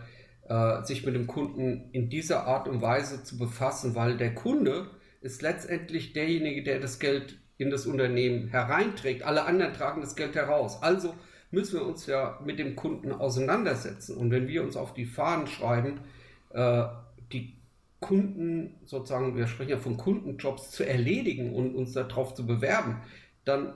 äh, 0.52 0.85
sich 0.85 1.06
mit 1.06 1.14
dem 1.14 1.26
Kunden 1.26 1.88
in 1.92 2.11
dieser 2.11 2.47
Art 2.47 2.68
und 2.68 2.82
Weise 2.82 3.25
zu 3.25 3.38
befassen, 3.38 3.94
weil 3.94 4.18
der 4.18 4.35
Kunde 4.35 4.90
ist 5.23 5.40
letztendlich 5.40 6.12
derjenige, 6.12 6.62
der 6.62 6.78
das 6.78 6.99
Geld 6.99 7.38
in 7.56 7.71
das 7.71 7.87
Unternehmen 7.87 8.49
hereinträgt. 8.49 9.23
Alle 9.23 9.44
anderen 9.44 9.73
tragen 9.73 10.02
das 10.02 10.14
Geld 10.14 10.35
heraus. 10.35 10.82
Also 10.82 11.14
müssen 11.50 11.80
wir 11.80 11.87
uns 11.87 12.06
ja 12.06 12.38
mit 12.44 12.59
dem 12.59 12.76
Kunden 12.76 13.12
auseinandersetzen. 13.12 14.14
Und 14.16 14.30
wenn 14.30 14.47
wir 14.47 14.62
uns 14.62 14.76
auf 14.76 14.92
die 14.92 15.06
Fahnen 15.06 15.47
schreiben, 15.47 16.00
äh, 16.50 16.85
die 17.32 17.56
Kunden 18.00 18.75
sozusagen, 18.85 19.37
wir 19.37 19.47
sprechen 19.47 19.71
ja 19.71 19.78
von 19.78 19.97
Kundenjobs 19.97 20.71
zu 20.71 20.85
erledigen 20.85 21.54
und 21.54 21.75
uns 21.75 21.92
darauf 21.92 22.35
zu 22.35 22.47
bewerben, 22.47 23.00
dann 23.47 23.73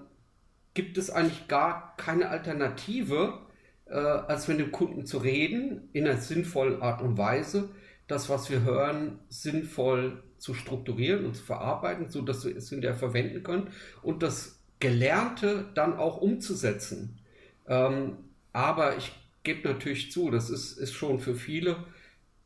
gibt 0.75 0.99
es 0.99 1.09
eigentlich 1.09 1.49
gar 1.49 1.97
keine 1.97 2.29
Alternative, 2.29 3.46
äh, 3.87 3.95
als 3.95 4.49
mit 4.49 4.59
dem 4.59 4.73
Kunden 4.73 5.07
zu 5.07 5.19
reden 5.19 5.89
in 5.93 6.07
einer 6.07 6.21
sinnvollen 6.21 6.83
Art 6.83 7.03
und 7.03 7.19
Weise, 7.19 7.71
das, 8.07 8.29
was 8.29 8.51
wir 8.51 8.63
hören, 8.63 9.19
sinnvoll 9.29 10.23
zu 10.39 10.55
strukturieren 10.55 11.25
und 11.25 11.37
zu 11.37 11.43
verarbeiten, 11.43 12.09
so 12.09 12.23
dass 12.23 12.45
wir 12.45 12.57
es 12.57 12.69
hinterher 12.69 12.97
verwenden 12.97 13.43
können 13.43 13.71
und 14.03 14.23
das 14.23 14.61
Gelernte 14.79 15.71
dann 15.75 15.97
auch 15.97 16.19
umzusetzen. 16.19 17.19
Ähm, 17.67 18.19
aber 18.53 18.97
ich 18.97 19.13
gebe 19.43 19.69
natürlich 19.69 20.13
zu, 20.13 20.31
das 20.31 20.51
ist, 20.51 20.77
ist 20.77 20.93
schon 20.93 21.19
für 21.19 21.35
viele 21.35 21.85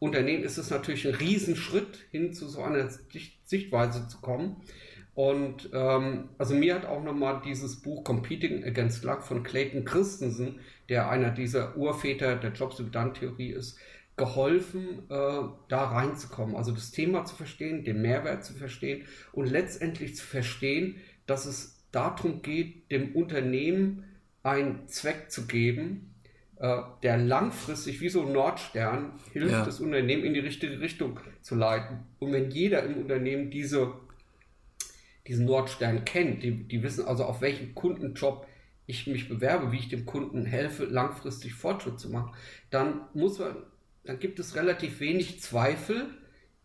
Unternehmen 0.00 0.44
ist 0.44 0.56
es 0.56 0.70
natürlich 0.70 1.06
ein 1.06 1.14
Riesenschritt 1.14 2.06
hin 2.10 2.32
zu 2.32 2.48
so 2.48 2.62
einer 2.62 2.88
Sichtweise 3.44 4.08
zu 4.08 4.18
kommen. 4.18 4.56
Und 5.20 5.68
ähm, 5.74 6.30
also 6.38 6.54
mir 6.54 6.74
hat 6.74 6.86
auch 6.86 7.04
nochmal 7.04 7.42
dieses 7.44 7.76
Buch 7.76 8.04
Competing 8.04 8.64
Against 8.64 9.04
Luck 9.04 9.22
von 9.22 9.42
Clayton 9.42 9.84
Christensen, 9.84 10.60
der 10.88 11.10
einer 11.10 11.30
dieser 11.30 11.76
Urväter 11.76 12.36
der 12.36 12.52
Jobs-Theorie 12.52 13.50
ist, 13.50 13.78
geholfen, 14.16 15.00
äh, 15.10 15.42
da 15.68 15.84
reinzukommen. 15.90 16.56
Also 16.56 16.72
das 16.72 16.90
Thema 16.90 17.26
zu 17.26 17.34
verstehen, 17.34 17.84
den 17.84 18.00
Mehrwert 18.00 18.46
zu 18.46 18.54
verstehen 18.54 19.04
und 19.32 19.50
letztendlich 19.50 20.16
zu 20.16 20.24
verstehen, 20.24 20.96
dass 21.26 21.44
es 21.44 21.84
darum 21.92 22.40
geht, 22.40 22.90
dem 22.90 23.14
Unternehmen 23.14 24.04
einen 24.42 24.88
Zweck 24.88 25.30
zu 25.30 25.46
geben, 25.46 26.14
äh, 26.56 26.78
der 27.02 27.18
langfristig 27.18 28.00
wie 28.00 28.08
so 28.08 28.24
ein 28.24 28.32
Nordstern 28.32 29.20
hilft, 29.34 29.52
ja. 29.52 29.66
das 29.66 29.80
Unternehmen 29.80 30.24
in 30.24 30.32
die 30.32 30.40
richtige 30.40 30.80
Richtung 30.80 31.20
zu 31.42 31.56
leiten. 31.56 32.06
Und 32.20 32.32
wenn 32.32 32.50
jeder 32.50 32.82
im 32.84 32.96
Unternehmen 32.96 33.50
diese, 33.50 33.92
diesen 35.30 35.46
Nordstern 35.46 36.04
kennt, 36.04 36.42
die, 36.42 36.64
die 36.64 36.82
wissen 36.82 37.06
also, 37.06 37.24
auf 37.24 37.40
welchen 37.40 37.74
Kundenjob 37.74 38.46
ich 38.86 39.06
mich 39.06 39.28
bewerbe, 39.28 39.70
wie 39.70 39.78
ich 39.78 39.88
dem 39.88 40.04
Kunden 40.04 40.44
helfe, 40.44 40.84
langfristig 40.84 41.54
Fortschritt 41.54 42.00
zu 42.00 42.10
machen, 42.10 42.34
dann 42.70 43.02
muss 43.14 43.38
man 43.38 43.54
dann 44.04 44.18
gibt 44.18 44.40
es 44.40 44.56
relativ 44.56 45.00
wenig 45.00 45.40
Zweifel 45.40 46.06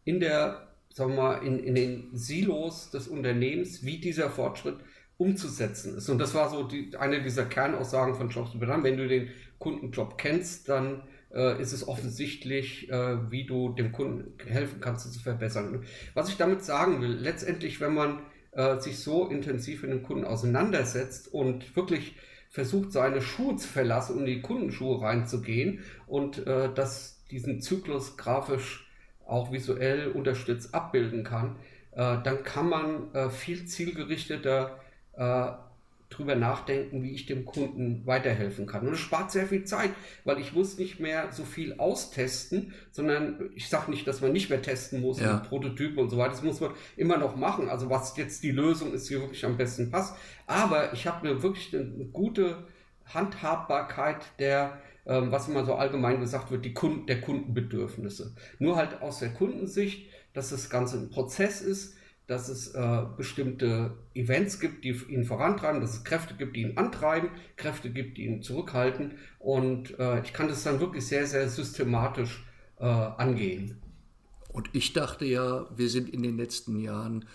in 0.04 0.20
der, 0.20 0.70
sagen 0.90 1.12
wir 1.12 1.22
mal, 1.22 1.46
in, 1.46 1.60
in 1.60 1.76
den 1.76 2.10
Silos 2.14 2.90
des 2.92 3.08
Unternehmens, 3.08 3.84
wie 3.84 3.98
dieser 4.00 4.30
Fortschritt 4.30 4.78
umzusetzen 5.18 5.98
ist. 5.98 6.10
Und 6.10 6.18
das 6.18 6.34
war 6.34 6.50
so 6.50 6.64
die, 6.64 6.96
eine 6.98 7.22
dieser 7.22 7.46
Kernaussagen 7.46 8.16
von 8.16 8.30
Jobs 8.30 8.58
Benannt. 8.58 8.84
Wenn 8.84 8.98
du 8.98 9.08
den 9.08 9.30
Kundenjob 9.60 10.18
kennst, 10.18 10.70
dann 10.70 11.04
äh, 11.34 11.62
ist 11.62 11.72
es 11.72 11.88
offensichtlich, 11.88 12.90
äh, 12.90 13.32
wie 13.32 13.46
du 13.46 13.74
dem 13.74 13.92
Kunden 13.92 14.34
helfen 14.46 14.80
kannst, 14.80 15.06
es 15.06 15.14
zu 15.14 15.20
verbessern. 15.20 15.84
Was 16.14 16.30
ich 16.30 16.38
damit 16.38 16.64
sagen 16.64 17.02
will, 17.02 17.12
letztendlich, 17.12 17.80
wenn 17.80 17.94
man 17.94 18.20
äh, 18.56 18.80
sich 18.80 19.00
so 19.00 19.28
intensiv 19.28 19.84
mit 19.84 19.92
dem 19.92 20.04
Kunden 20.04 20.26
auseinandersetzt 20.26 21.34
und 21.34 21.76
wirklich 21.76 22.16
versucht, 22.50 22.92
seine 22.92 23.22
Schuhe 23.22 23.58
zu 23.58 23.68
verlassen, 23.68 24.14
um 24.14 24.20
in 24.22 24.26
die 24.26 24.42
Kundenschuhe 24.42 25.02
reinzugehen 25.02 25.84
und 26.08 26.46
äh, 26.48 26.70
das 26.74 27.24
diesen 27.30 27.62
Zyklus 27.62 28.18
grafisch 28.18 28.90
auch 29.26 29.52
visuell 29.52 30.10
unterstützt 30.12 30.74
abbilden 30.74 31.24
kann, 31.24 31.58
äh, 31.92 32.18
dann 32.24 32.44
kann 32.44 32.70
man 32.70 33.14
äh, 33.14 33.30
viel 33.30 33.66
zielgerichteter 33.66 34.80
äh, 35.14 35.52
drüber 36.10 36.36
nachdenken, 36.36 37.04
wie 37.04 37.12
ich 37.12 37.26
dem 37.26 37.46
Kunden 37.46 38.06
weiterhelfen 38.06 38.68
kann. 38.68 38.88
Und 38.88 38.94
es 38.94 39.00
spart 39.00 39.32
sehr 39.32 39.48
viel 39.48 39.64
Zeit, 39.64 39.90
weil 40.24 40.40
ich 40.40 40.54
muss 40.54 40.78
nicht 40.78 41.00
mehr 41.00 41.32
so 41.32 41.44
viel 41.44 41.74
austesten, 41.78 42.74
sondern 42.92 43.50
ich 43.56 43.70
sage 43.70 43.92
nicht, 43.92 44.08
dass 44.08 44.22
man 44.22 44.32
nicht 44.32 44.50
mehr 44.50 44.62
testen 44.62 45.02
muss 45.02 45.20
ja. 45.20 45.38
Prototypen 45.38 45.98
und 45.98 46.10
so 46.10 46.18
weiter. 46.18 46.32
Das 46.32 46.44
muss 46.44 46.62
man 46.62 46.72
immer 46.96 47.18
noch 47.18 47.36
machen. 47.36 47.70
Also 47.70 47.90
was 47.90 48.16
jetzt 48.18 48.44
die 48.44 48.52
Lösung 48.52 48.94
ist, 48.94 49.10
die 49.10 49.20
wirklich 49.20 49.46
am 49.46 49.58
besten 49.58 49.90
passt. 49.90 50.16
Aber 50.48 50.94
ich 50.94 51.08
habe 51.08 51.28
eine 51.28 51.42
wirklich 51.42 51.76
eine 51.76 52.06
gute 52.06 52.68
Handhabbarkeit 53.06 54.26
der 54.40 54.80
ähm, 55.06 55.32
was 55.32 55.48
immer 55.48 55.66
so 55.66 55.76
allgemein 55.76 56.20
gesagt 56.20 56.52
wird, 56.52 56.66
die 56.66 56.74
Kunden, 56.74 57.06
der 57.06 57.22
Kundenbedürfnisse. 57.22 58.34
Nur 58.60 58.76
halt 58.76 59.02
aus 59.02 59.20
der 59.20 59.30
Kundensicht, 59.30 60.10
dass 60.34 60.50
das 60.50 60.70
Ganze 60.70 60.98
ein 60.98 61.10
Prozess 61.10 61.62
ist, 61.62 61.96
dass 62.28 62.50
es 62.50 62.74
äh, 62.74 63.04
bestimmte 63.18 63.98
Events 64.14 64.60
gibt, 64.60 64.84
die 64.84 64.92
ihn 65.10 65.26
vorantreiben, 65.26 65.82
dass 65.82 65.94
es 65.94 66.04
Kräfte 66.04 66.34
gibt, 66.34 66.56
die 66.56 66.62
ihn 66.62 66.78
antreiben, 66.78 67.30
Kräfte 67.56 67.92
gibt, 67.92 68.18
die 68.18 68.26
ihn 68.26 68.42
zurückhalten. 68.42 69.14
Und 69.40 69.98
äh, 70.00 70.22
ich 70.22 70.34
kann 70.34 70.48
das 70.48 70.64
dann 70.64 70.80
wirklich 70.80 71.06
sehr, 71.06 71.28
sehr 71.28 71.48
systematisch 71.50 72.44
äh, 72.80 72.86
angehen. 72.86 73.78
Und 74.52 74.70
ich 74.74 74.94
dachte 74.94 75.26
ja, 75.26 75.68
wir 75.76 75.90
sind 75.90 76.10
in 76.10 76.24
den 76.24 76.38
letzten 76.38 76.80
Jahren 76.80 77.26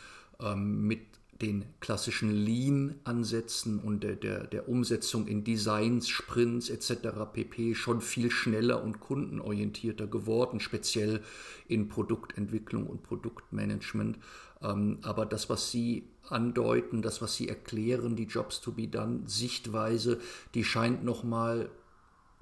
ähm, 0.40 0.86
mit 0.86 1.00
den 1.40 1.64
klassischen 1.80 2.32
Lean-Ansätzen 2.32 3.78
und 3.78 4.02
der, 4.02 4.16
der, 4.16 4.46
der 4.46 4.68
Umsetzung 4.68 5.26
in 5.26 5.42
Designs, 5.42 6.08
Sprints 6.08 6.68
etc. 6.68 7.08
pp. 7.32 7.74
schon 7.74 8.00
viel 8.00 8.30
schneller 8.30 8.82
und 8.82 9.00
kundenorientierter 9.00 10.06
geworden, 10.06 10.60
speziell 10.60 11.22
in 11.66 11.88
Produktentwicklung 11.88 12.86
und 12.86 13.02
Produktmanagement. 13.02 14.18
Ähm, 14.62 14.98
aber 15.02 15.26
das, 15.26 15.48
was 15.48 15.70
Sie 15.70 16.08
andeuten, 16.28 17.02
das, 17.02 17.22
was 17.22 17.34
Sie 17.34 17.48
erklären, 17.48 18.16
die 18.16 18.26
Jobs 18.26 18.60
to 18.60 18.72
be 18.72 18.88
done, 18.88 19.22
Sichtweise, 19.26 20.20
die 20.54 20.64
scheint 20.64 21.04
nochmal 21.04 21.70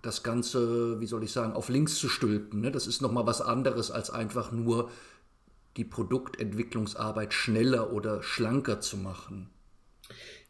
das 0.02 0.22
Ganze, 0.22 1.00
wie 1.00 1.06
soll 1.06 1.25
ich 1.25 1.32
sagen, 1.32 1.52
auf 1.52 1.68
links 1.68 1.96
zu 1.96 2.08
stülpen. 2.08 2.60
Ne? 2.60 2.70
Das 2.70 2.87
ist 2.87 3.02
nochmal 3.02 3.26
was 3.26 3.40
anderes 3.40 3.90
als 3.90 4.10
einfach 4.10 4.52
nur 4.52 4.90
die 5.76 5.84
Produktentwicklungsarbeit 5.84 7.32
schneller 7.32 7.92
oder 7.92 8.22
schlanker 8.22 8.80
zu 8.80 8.96
machen? 8.96 9.48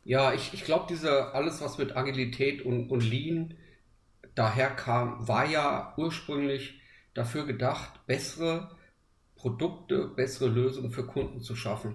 Ja, 0.05 0.33
ich, 0.33 0.55
ich 0.55 0.65
glaube, 0.65 0.87
diese 0.89 1.35
alles, 1.35 1.61
was 1.61 1.77
mit 1.79 1.97
Agilität 1.97 2.65
und, 2.65 2.89
und 2.91 3.03
Lean 3.03 3.55
daher 4.35 4.71
kam, 4.71 5.29
war 5.29 5.45
ja 5.47 5.93
ursprünglich 5.97 6.81
dafür 7.15 7.45
gedacht, 7.45 8.07
bessere 8.07 8.71
Produkte, 9.39 10.09
bessere 10.09 10.49
Lösungen 10.49 10.91
für 10.91 11.07
Kunden 11.07 11.41
zu 11.41 11.57
schaffen. 11.57 11.95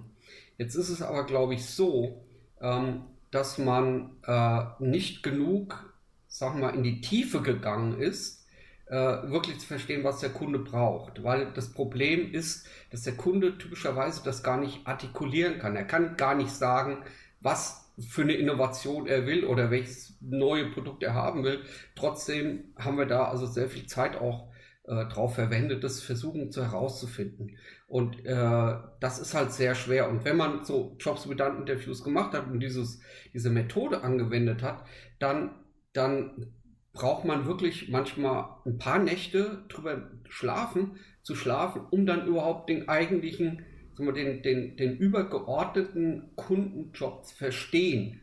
Jetzt 0.57 0.75
ist 0.75 0.89
es 0.89 1.01
aber, 1.01 1.25
glaube 1.25 1.53
ich, 1.53 1.65
so, 1.65 2.25
ähm, 2.61 3.03
dass 3.31 3.57
man 3.57 4.11
äh, 4.25 4.61
nicht 4.79 5.23
genug, 5.23 5.93
sag 6.27 6.55
mal, 6.57 6.69
in 6.69 6.83
die 6.83 7.01
Tiefe 7.01 7.41
gegangen 7.41 7.99
ist, 7.99 8.47
äh, 8.85 8.95
wirklich 8.95 9.59
zu 9.59 9.67
verstehen, 9.67 10.03
was 10.03 10.19
der 10.19 10.29
Kunde 10.29 10.59
braucht. 10.59 11.23
Weil 11.23 11.51
das 11.53 11.73
Problem 11.73 12.31
ist, 12.31 12.67
dass 12.91 13.01
der 13.03 13.15
Kunde 13.15 13.57
typischerweise 13.57 14.21
das 14.23 14.43
gar 14.43 14.57
nicht 14.57 14.85
artikulieren 14.85 15.59
kann. 15.59 15.75
Er 15.75 15.85
kann 15.85 16.15
gar 16.15 16.35
nicht 16.35 16.51
sagen, 16.51 17.03
was 17.41 17.91
für 17.99 18.23
eine 18.23 18.33
Innovation 18.33 19.07
er 19.07 19.25
will 19.25 19.45
oder 19.45 19.69
welches 19.69 20.15
neue 20.21 20.69
Produkt 20.71 21.03
er 21.03 21.13
haben 21.13 21.43
will. 21.43 21.61
Trotzdem 21.95 22.65
haben 22.77 22.97
wir 22.97 23.05
da 23.05 23.25
also 23.25 23.45
sehr 23.45 23.69
viel 23.69 23.85
Zeit 23.85 24.15
auch 24.19 24.47
äh, 24.85 25.05
drauf 25.05 25.35
verwendet, 25.35 25.83
das 25.83 26.01
versuchen 26.01 26.51
zu 26.51 26.63
herauszufinden. 26.63 27.57
Und 27.87 28.25
äh, 28.25 28.75
das 28.99 29.19
ist 29.19 29.33
halt 29.33 29.51
sehr 29.53 29.75
schwer. 29.75 30.09
Und 30.09 30.25
wenn 30.25 30.35
man 30.35 30.65
so 30.65 30.97
Jobs 30.99 31.29
with 31.29 31.39
Interviews 31.39 32.03
gemacht 32.03 32.33
hat 32.33 32.47
und 32.47 32.59
dieses, 32.59 32.99
diese 33.33 33.49
Methode 33.49 34.01
angewendet 34.01 34.61
hat, 34.61 34.83
dann, 35.19 35.51
dann 35.93 36.53
braucht 36.91 37.25
man 37.25 37.45
wirklich 37.45 37.89
manchmal 37.89 38.45
ein 38.65 38.77
paar 38.77 38.99
Nächte 38.99 39.63
drüber 39.69 40.09
schlafen, 40.29 40.97
zu 41.21 41.35
schlafen, 41.35 41.83
um 41.89 42.05
dann 42.05 42.27
überhaupt 42.27 42.69
den 42.69 42.89
eigentlichen, 42.89 43.65
sagen 43.93 44.07
wir, 44.07 44.13
den, 44.13 44.43
den, 44.43 44.75
den 44.75 44.97
übergeordneten 44.97 46.31
Kundenjob 46.35 47.25
zu 47.25 47.35
verstehen. 47.35 48.19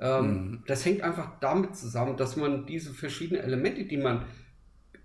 Ähm, 0.00 0.24
mhm. 0.24 0.64
Das 0.66 0.84
hängt 0.84 1.02
einfach 1.02 1.38
damit 1.40 1.76
zusammen, 1.76 2.16
dass 2.16 2.36
man 2.36 2.66
diese 2.66 2.94
verschiedenen 2.94 3.42
Elemente, 3.42 3.84
die 3.84 3.98
man 3.98 4.24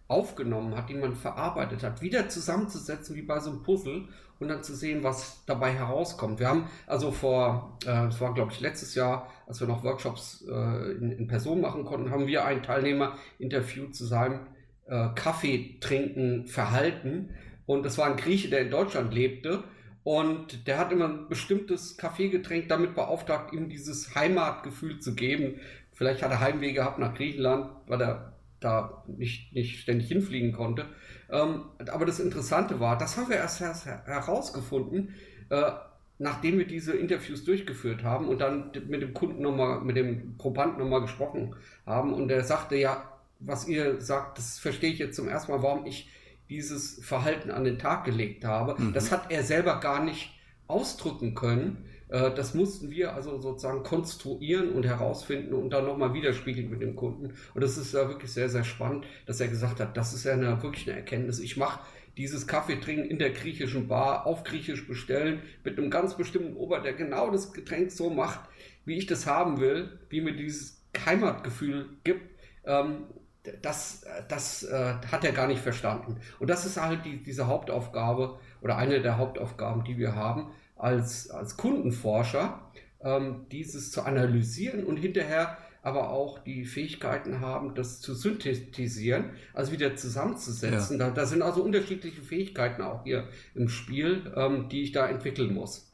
aufgenommen 0.08 0.76
hat, 0.76 0.90
die 0.90 0.96
man 0.96 1.16
verarbeitet 1.16 1.84
hat, 1.84 2.02
wieder 2.02 2.30
zusammenzusetzen 2.30 3.16
wie 3.16 3.22
bei 3.22 3.40
so 3.40 3.50
einem 3.50 3.64
Puzzle 3.64 4.08
und 4.40 4.50
dann 4.50 4.64
zu 4.64 4.76
sehen, 4.76 5.04
was 5.04 5.44
dabei 5.46 5.72
herauskommt. 5.72 6.40
Wir 6.40 6.50
haben 6.50 6.68
also 6.88 7.12
vor, 7.12 7.78
äh, 7.84 7.86
das 7.86 8.20
war 8.20 8.34
glaube 8.34 8.52
ich 8.52 8.60
letztes 8.60 8.96
Jahr, 8.96 9.32
als 9.48 9.60
wir 9.60 9.68
noch 9.68 9.84
Workshops 9.84 10.46
äh, 10.48 10.92
in, 10.92 11.12
in, 11.12 11.28
Person 11.28 11.62
machen 11.62 11.86
konnten, 11.86 12.12
haben 12.12 12.28
wir 12.28 12.46
einen 12.46 12.64
Teilnehmer 12.64 13.18
interviewt 13.40 13.96
zu 13.96 14.06
seinem 14.06 14.42
äh, 14.86 15.10
Kaffeetrinken 15.16 16.48
Verhalten 16.48 17.30
und 17.66 17.86
das 17.86 17.98
war 17.98 18.08
ein 18.08 18.18
Grieche, 18.18 18.50
der 18.50 18.62
in 18.62 18.72
Deutschland 18.72 19.14
lebte 19.14 19.64
und 20.04 20.68
der 20.68 20.78
hat 20.78 20.92
immer 20.92 21.06
ein 21.06 21.30
bestimmtes 21.30 21.98
Kaffeegetränk 21.98 22.68
damit 22.68 22.94
beauftragt, 22.94 23.54
ihm 23.54 23.70
dieses 23.70 24.14
Heimatgefühl 24.16 25.00
zu 25.00 25.16
geben. 25.16 25.62
Vielleicht 25.94 26.22
hat 26.22 26.32
er 26.32 26.42
Heimweh 26.42 26.74
gehabt 26.74 27.00
nach 27.00 27.14
Griechenland, 27.14 27.70
weil 27.88 28.02
er 28.02 28.33
da 28.64 29.04
nicht, 29.08 29.54
nicht 29.54 29.80
ständig 29.80 30.08
hinfliegen 30.08 30.52
konnte. 30.52 30.86
Ähm, 31.30 31.66
aber 31.92 32.06
das 32.06 32.20
Interessante 32.20 32.80
war, 32.80 32.98
das 32.98 33.18
haben 33.18 33.30
wir 33.30 33.38
erst 33.38 33.62
herausgefunden, 33.62 35.14
äh, 35.50 35.72
nachdem 36.20 36.58
wir 36.58 36.68
diese 36.68 36.94
Interviews 36.94 37.44
durchgeführt 37.44 38.04
haben 38.04 38.28
und 38.28 38.40
dann 38.40 38.72
mit 38.88 39.02
dem 39.02 39.14
Kunden 39.14 39.42
nochmal, 39.42 39.82
mit 39.82 39.98
dem 39.98 40.38
Probanden 40.38 40.80
nochmal 40.80 41.02
gesprochen 41.02 41.56
haben. 41.86 42.14
Und 42.14 42.32
er 42.32 42.44
sagte, 42.44 42.76
ja, 42.76 43.10
was 43.40 43.68
ihr 43.68 44.00
sagt, 44.00 44.38
das 44.38 44.60
verstehe 44.60 44.92
ich 44.92 45.00
jetzt 45.00 45.16
zum 45.16 45.28
ersten 45.28 45.52
Mal, 45.52 45.62
warum 45.64 45.86
ich 45.86 46.10
dieses 46.50 47.04
Verhalten 47.04 47.52
an 47.52 47.64
den 47.64 47.80
Tag 47.80 48.06
gelegt 48.06 48.46
habe. 48.46 48.82
Mhm. 48.82 48.94
Das 48.94 49.12
hat 49.12 49.32
er 49.32 49.44
selber 49.44 49.80
gar 49.80 50.04
nicht 50.04 50.32
ausdrücken 50.68 51.36
können. 51.36 51.86
Äh, 52.10 52.34
das 52.34 52.54
mussten 52.54 52.90
wir 52.92 53.14
also 53.14 53.40
sozusagen 53.40 53.84
konstruieren 53.84 54.72
und 54.72 54.86
herausfinden 54.86 55.54
und 55.54 55.72
dann 55.72 55.86
nochmal 55.86 56.14
widerspiegeln 56.14 56.70
mit 56.70 56.82
dem 56.82 56.96
Kunden. 56.96 57.34
Und 57.54 57.62
das 57.64 57.78
ist 57.78 57.94
ja 57.94 58.08
wirklich 58.08 58.32
sehr, 58.32 58.50
sehr 58.50 58.64
spannend, 58.64 59.06
dass 59.26 59.40
er 59.40 59.48
gesagt 59.48 59.80
hat, 59.80 59.98
das 59.98 60.14
ist 60.14 60.24
ja 60.24 60.34
eine, 60.34 60.62
wirklich 60.62 60.88
eine 60.88 60.98
Erkenntnis. 60.98 61.40
Ich 61.40 61.58
mache 61.58 61.80
dieses 62.18 62.46
Kaffee 62.46 62.80
trinken 62.80 63.06
in 63.06 63.18
der 63.18 63.32
griechischen 63.32 63.88
Bar 63.88 64.28
auf 64.28 64.44
Griechisch 64.44 64.88
bestellen 64.88 65.42
mit 65.64 65.78
einem 65.78 65.90
ganz 65.90 66.16
bestimmten 66.16 66.56
Ober, 66.56 66.80
der 66.80 66.94
genau 66.94 67.32
das 67.32 67.54
Getränk 67.54 67.92
so 67.92 68.10
macht, 68.10 68.40
wie 68.86 68.98
ich 68.98 69.08
das 69.08 69.26
haben 69.26 69.60
will, 69.60 70.00
wie 70.10 70.22
mir 70.22 70.36
dieses 70.36 70.82
Heimatgefühl 71.06 71.90
gibt. 72.04 72.22
Ähm, 72.66 73.06
das, 73.62 74.06
das 74.30 74.64
äh, 74.64 74.94
hat 75.12 75.26
er 75.26 75.34
gar 75.34 75.48
nicht 75.48 75.62
verstanden. 75.62 76.18
Und 76.40 76.50
das 76.50 76.66
ist 76.66 76.80
halt 76.80 77.04
die, 77.04 77.22
diese 77.22 77.48
Hauptaufgabe 77.48 78.40
oder 78.62 78.78
eine 78.78 79.02
der 79.02 79.18
Hauptaufgaben, 79.18 79.84
die 79.84 79.98
wir 79.98 80.16
haben, 80.16 80.52
als, 80.84 81.30
als 81.30 81.56
Kundenforscher, 81.56 82.62
ähm, 83.02 83.46
dieses 83.52 83.92
zu 83.92 84.02
analysieren 84.02 84.84
und 84.84 84.98
hinterher 84.98 85.58
aber 85.82 86.12
auch 86.12 86.40
die 86.40 86.66
Fähigkeiten 86.66 87.42
haben, 87.42 87.76
das 87.76 88.00
zu 88.00 88.14
synthetisieren, 88.14 89.32
also 89.54 89.74
wieder 89.74 89.96
zusammenzusetzen. 89.98 90.98
Ja. 90.98 91.10
Da, 91.10 91.14
da, 91.14 91.26
sind 91.26 91.42
also 91.42 91.62
unterschiedliche 91.62 92.22
Fähigkeiten 92.22 92.82
auch 92.82 93.04
hier 93.04 93.28
im 93.54 93.68
Spiel, 93.68 94.32
ähm, 94.36 94.70
die 94.70 94.84
ich 94.84 94.94
da 94.94 95.08
entwickeln 95.08 95.54
muss. 95.54 95.90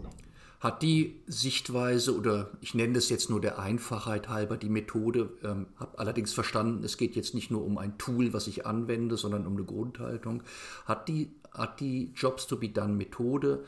Hat 0.60 0.84
die 0.84 1.22
Sichtweise 1.26 2.16
oder 2.16 2.52
ich 2.62 2.76
nenne 2.76 2.94
das 2.94 3.10
jetzt 3.10 3.30
nur 3.30 3.42
der 3.42 3.58
Einfachheit 3.58 4.30
halber 4.30 4.58
die 4.58 4.70
Methode, 4.70 5.32
ähm, 5.44 5.68
habe 5.78 5.98
allerdings 5.98 6.34
verstanden, 6.34 6.84
es 6.84 6.98
geht 6.98 7.16
jetzt 7.16 7.34
nicht 7.34 7.50
nur 7.50 7.64
um 7.64 7.78
ein 7.80 7.98
Tool, 7.98 8.34
was 8.34 8.46
ich 8.46 8.68
anwende, 8.68 9.18
sondern 9.18 9.48
um 9.48 9.54
eine 9.54 9.66
Grundhaltung. 9.66 10.44
Hat 10.86 11.08
die, 11.08 11.32
hat 11.52 11.80
die 11.80 12.12
Jobs 12.14 12.46
to 12.46 12.58
be 12.58 12.70
done 12.70 12.94
Methode 12.94 13.64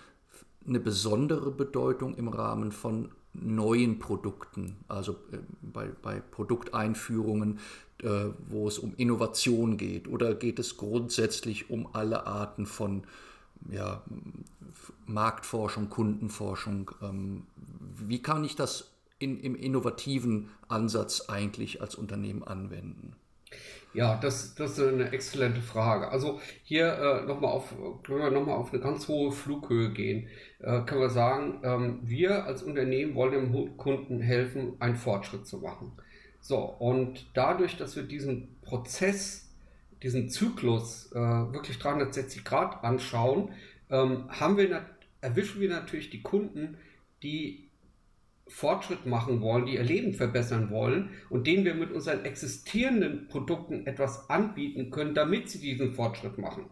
eine 0.67 0.80
besondere 0.80 1.52
Bedeutung 1.52 2.15
im 2.15 2.28
Rahmen 2.28 2.71
von 2.71 3.10
neuen 3.34 4.00
Produkten, 4.00 4.78
also 4.88 5.13
äh, 5.32 5.38
bei, 5.62 5.89
bei 6.02 6.19
Produkteinführungen, 6.19 7.60
äh, 8.04 8.26
wo 8.47 8.67
es 8.67 8.78
um 8.80 8.93
Innovation 8.97 9.78
geht? 9.78 10.08
Oder 10.08 10.36
geht 10.36 10.60
es 10.60 10.78
grundsätzlich 10.78 11.69
um 11.69 11.88
alle 11.93 12.28
Arten 12.28 12.65
von 12.65 13.04
ja, 13.69 14.02
Marktforschung, 15.06 15.89
Kundenforschung? 15.89 16.91
Ähm, 17.02 17.43
wie 17.95 18.21
kann 18.21 18.43
ich 18.43 18.56
das 18.56 18.91
in, 19.19 19.39
im 19.39 19.56
innovativen 19.56 20.50
Ansatz 20.67 21.30
eigentlich 21.30 21.82
als 21.82 21.95
Unternehmen 21.95 22.43
anwenden? 22.43 23.15
Ja, 23.93 24.17
das, 24.17 24.56
das 24.56 24.77
ist 24.77 24.88
eine 24.88 25.12
exzellente 25.12 25.62
Frage. 25.62 26.10
Also 26.10 26.39
hier 26.63 26.93
äh, 26.93 27.25
nochmal 27.25 27.51
auf, 27.51 27.73
können 28.04 28.19
wir 28.19 28.32
nochmal 28.32 28.56
auf 28.56 28.71
eine 28.71 28.82
ganz 28.82 29.08
hohe 29.10 29.32
Flughöhe 29.34 29.91
gehen. 29.91 30.30
Äh, 30.60 30.82
können 30.82 31.01
wir 31.01 31.10
sagen, 31.10 31.60
ähm, 31.63 31.99
wir 32.04 32.45
als 32.45 32.63
Unternehmen 32.63 33.15
wollen 33.15 33.34
dem 33.34 33.77
Kunden 33.77 34.21
helfen, 34.21 34.75
einen 34.80 34.95
Fortschritt 34.95 35.45
zu 35.45 35.58
machen. 35.58 35.91
So, 36.39 36.58
und 36.60 37.27
dadurch, 37.34 37.77
dass 37.77 37.95
wir 37.97 38.04
diesen 38.04 38.56
Prozess, 38.62 39.49
diesen 40.01 40.30
Zyklus 40.30 41.12
äh, 41.12 41.19
wirklich 41.19 41.77
360 41.77 42.45
Grad 42.45 42.84
anschauen, 42.86 43.49
ähm, 43.89 44.25
haben 44.30 44.58
wir 44.58 44.86
erwischen 45.19 45.62
wir 45.62 45.69
natürlich 45.69 46.10
die 46.10 46.21
Kunden, 46.21 46.77
die 47.23 47.69
Fortschritt 48.51 49.05
machen 49.05 49.41
wollen, 49.41 49.65
die 49.65 49.75
ihr 49.75 49.83
Leben 49.83 50.13
verbessern 50.13 50.69
wollen 50.69 51.09
und 51.29 51.47
denen 51.47 51.65
wir 51.65 51.73
mit 51.73 51.91
unseren 51.91 52.25
existierenden 52.25 53.27
Produkten 53.27 53.87
etwas 53.87 54.29
anbieten 54.29 54.91
können, 54.91 55.15
damit 55.15 55.49
sie 55.49 55.59
diesen 55.59 55.93
Fortschritt 55.93 56.37
machen. 56.37 56.65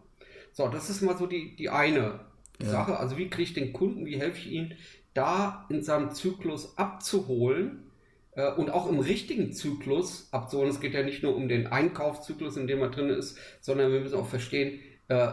So, 0.52 0.68
das 0.68 0.90
ist 0.90 1.00
mal 1.00 1.16
so 1.16 1.26
die, 1.26 1.56
die 1.56 1.70
eine 1.70 2.20
ja. 2.60 2.68
Sache. 2.68 2.98
Also 2.98 3.16
wie 3.16 3.28
kriege 3.28 3.42
ich 3.42 3.54
den 3.54 3.72
Kunden, 3.72 4.04
wie 4.04 4.18
helfe 4.18 4.38
ich 4.38 4.52
ihm, 4.52 4.72
da 5.14 5.66
in 5.70 5.82
seinem 5.82 6.12
Zyklus 6.12 6.76
abzuholen 6.78 7.90
äh, 8.32 8.52
und 8.52 8.70
auch 8.70 8.88
im 8.88 9.00
richtigen 9.00 9.52
Zyklus 9.52 10.28
abzuholen. 10.32 10.70
Es 10.70 10.80
geht 10.80 10.94
ja 10.94 11.02
nicht 11.02 11.22
nur 11.22 11.34
um 11.34 11.48
den 11.48 11.66
Einkaufszyklus, 11.66 12.56
in 12.56 12.66
dem 12.66 12.80
er 12.80 12.90
drin 12.90 13.08
ist, 13.08 13.38
sondern 13.60 13.92
wir 13.92 14.00
müssen 14.00 14.18
auch 14.18 14.28
verstehen, 14.28 14.80
äh, 15.08 15.28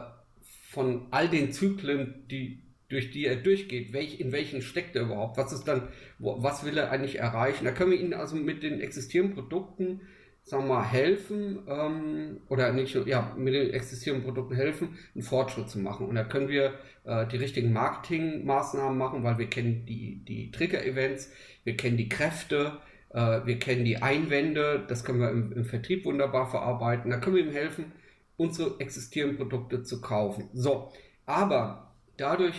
von 0.69 1.07
all 1.11 1.29
den 1.29 1.51
Zyklen, 1.51 2.25
die 2.29 2.61
durch 2.89 3.11
die 3.11 3.25
er 3.25 3.35
durchgeht, 3.35 3.93
welch, 3.93 4.19
in 4.19 4.31
welchen 4.31 4.61
steckt 4.61 4.95
er 4.95 5.03
überhaupt, 5.03 5.37
was 5.37 5.51
ist 5.51 5.65
dann, 5.65 5.89
wo, 6.19 6.41
was 6.41 6.65
will 6.65 6.77
er 6.77 6.91
eigentlich 6.91 7.19
erreichen. 7.19 7.65
Da 7.65 7.71
können 7.71 7.91
wir 7.91 7.99
ihnen 7.99 8.13
also 8.13 8.35
mit 8.35 8.63
den 8.63 8.79
existierenden 8.79 9.35
Produkten, 9.35 10.01
sagen 10.43 10.67
wir 10.67 10.75
mal, 10.75 10.83
helfen, 10.85 11.59
ähm, 11.67 12.41
oder 12.47 12.71
nicht, 12.71 12.95
ja, 13.05 13.35
mit 13.37 13.53
den 13.53 13.71
existierenden 13.71 14.25
Produkten 14.25 14.55
helfen, 14.55 14.97
einen 15.13 15.23
Fortschritt 15.23 15.69
zu 15.69 15.79
machen. 15.79 16.07
Und 16.07 16.15
da 16.15 16.23
können 16.23 16.47
wir 16.47 16.75
äh, 17.03 17.27
die 17.27 17.37
richtigen 17.37 17.73
Marketingmaßnahmen 17.73 18.97
machen, 18.97 19.23
weil 19.23 19.37
wir 19.37 19.49
kennen 19.49 19.85
die, 19.85 20.23
die 20.23 20.51
Trigger-Events, 20.51 21.31
wir 21.65 21.75
kennen 21.75 21.97
die 21.97 22.07
Kräfte, 22.07 22.79
äh, 23.09 23.45
wir 23.45 23.59
kennen 23.59 23.83
die 23.83 23.97
Einwände, 23.97 24.85
das 24.87 25.03
können 25.03 25.19
wir 25.19 25.29
im, 25.29 25.51
im 25.51 25.65
Vertrieb 25.65 26.05
wunderbar 26.05 26.49
verarbeiten. 26.49 27.11
Da 27.11 27.17
können 27.17 27.35
wir 27.35 27.43
ihm 27.43 27.51
helfen, 27.51 27.91
unsere 28.37 28.79
existierenden 28.79 29.37
Produkte 29.37 29.83
zu 29.83 29.99
kaufen. 29.99 30.49
So, 30.53 30.93
aber 31.25 31.93
dadurch, 32.15 32.55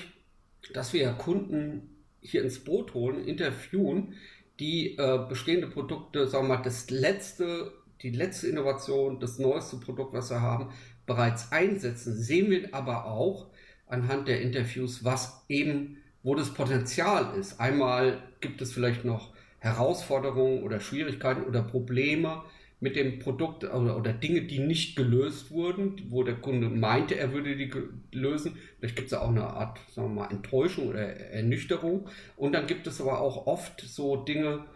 dass 0.73 0.93
wir 0.93 1.11
Kunden 1.13 1.97
hier 2.21 2.43
ins 2.43 2.59
Boot 2.61 2.95
holen, 2.95 3.25
interviewen, 3.25 4.15
die 4.61 4.97
äh, 4.99 5.25
bestehende 5.29 5.69
Produkte, 5.69 6.27
sagen 6.27 6.49
wir 6.49 6.57
mal, 6.57 6.63
das 6.63 6.91
letzte, 6.91 7.73
die 8.03 8.11
letzte 8.11 8.49
Innovation, 8.49 9.21
das 9.21 9.39
neueste 9.39 9.77
Produkt, 9.77 10.13
was 10.13 10.31
wir 10.31 10.41
haben, 10.41 10.73
bereits 11.07 11.53
einsetzen, 11.53 12.17
sehen 12.17 12.51
wir 12.51 12.75
aber 12.75 13.07
auch 13.07 13.49
anhand 13.87 14.29
der 14.29 14.43
Interviews, 14.43 15.05
was 15.05 15.45
eben, 15.49 15.99
wo 16.23 16.35
das 16.35 16.53
Potenzial 16.53 17.39
ist. 17.39 17.61
Einmal 17.61 18.23
gibt 18.41 18.61
es 18.61 18.73
vielleicht 18.73 19.05
noch 19.05 19.33
Herausforderungen 19.61 20.63
oder 20.63 20.81
Schwierigkeiten 20.81 21.45
oder 21.45 21.63
Probleme, 21.63 22.43
mit 22.81 22.95
dem 22.95 23.19
Produkt 23.19 23.65
oder, 23.65 23.97
oder, 23.97 24.13
Dinge, 24.13 24.43
die 24.43 24.61
nicht 24.61 24.97
gelöst 24.97 25.51
wurden, 25.51 26.07
wo 26.11 26.23
der 26.23 26.37
Kunde 26.37 26.69
meinte, 26.69 27.17
er 27.17 27.33
würde 27.33 27.57
die 27.57 27.73
lösen. 28.13 28.57
Vielleicht 28.79 28.97
gibt 28.97 29.07
es 29.07 29.13
ja 29.13 29.21
auch 29.21 29.31
eine 29.31 29.45
Art, 29.45 29.79
sagen 29.91 30.15
wir 30.15 30.23
mal, 30.23 30.31
Enttäuschung 30.31 30.89
oder 30.89 31.01
Ernüchterung. 31.01 32.09
Und 32.37 32.53
dann 32.53 32.67
gibt 32.67 32.87
es 32.87 33.01
aber 33.01 33.21
auch 33.21 33.47
oft 33.47 33.81
so 33.81 34.17
Dinge, 34.17 34.67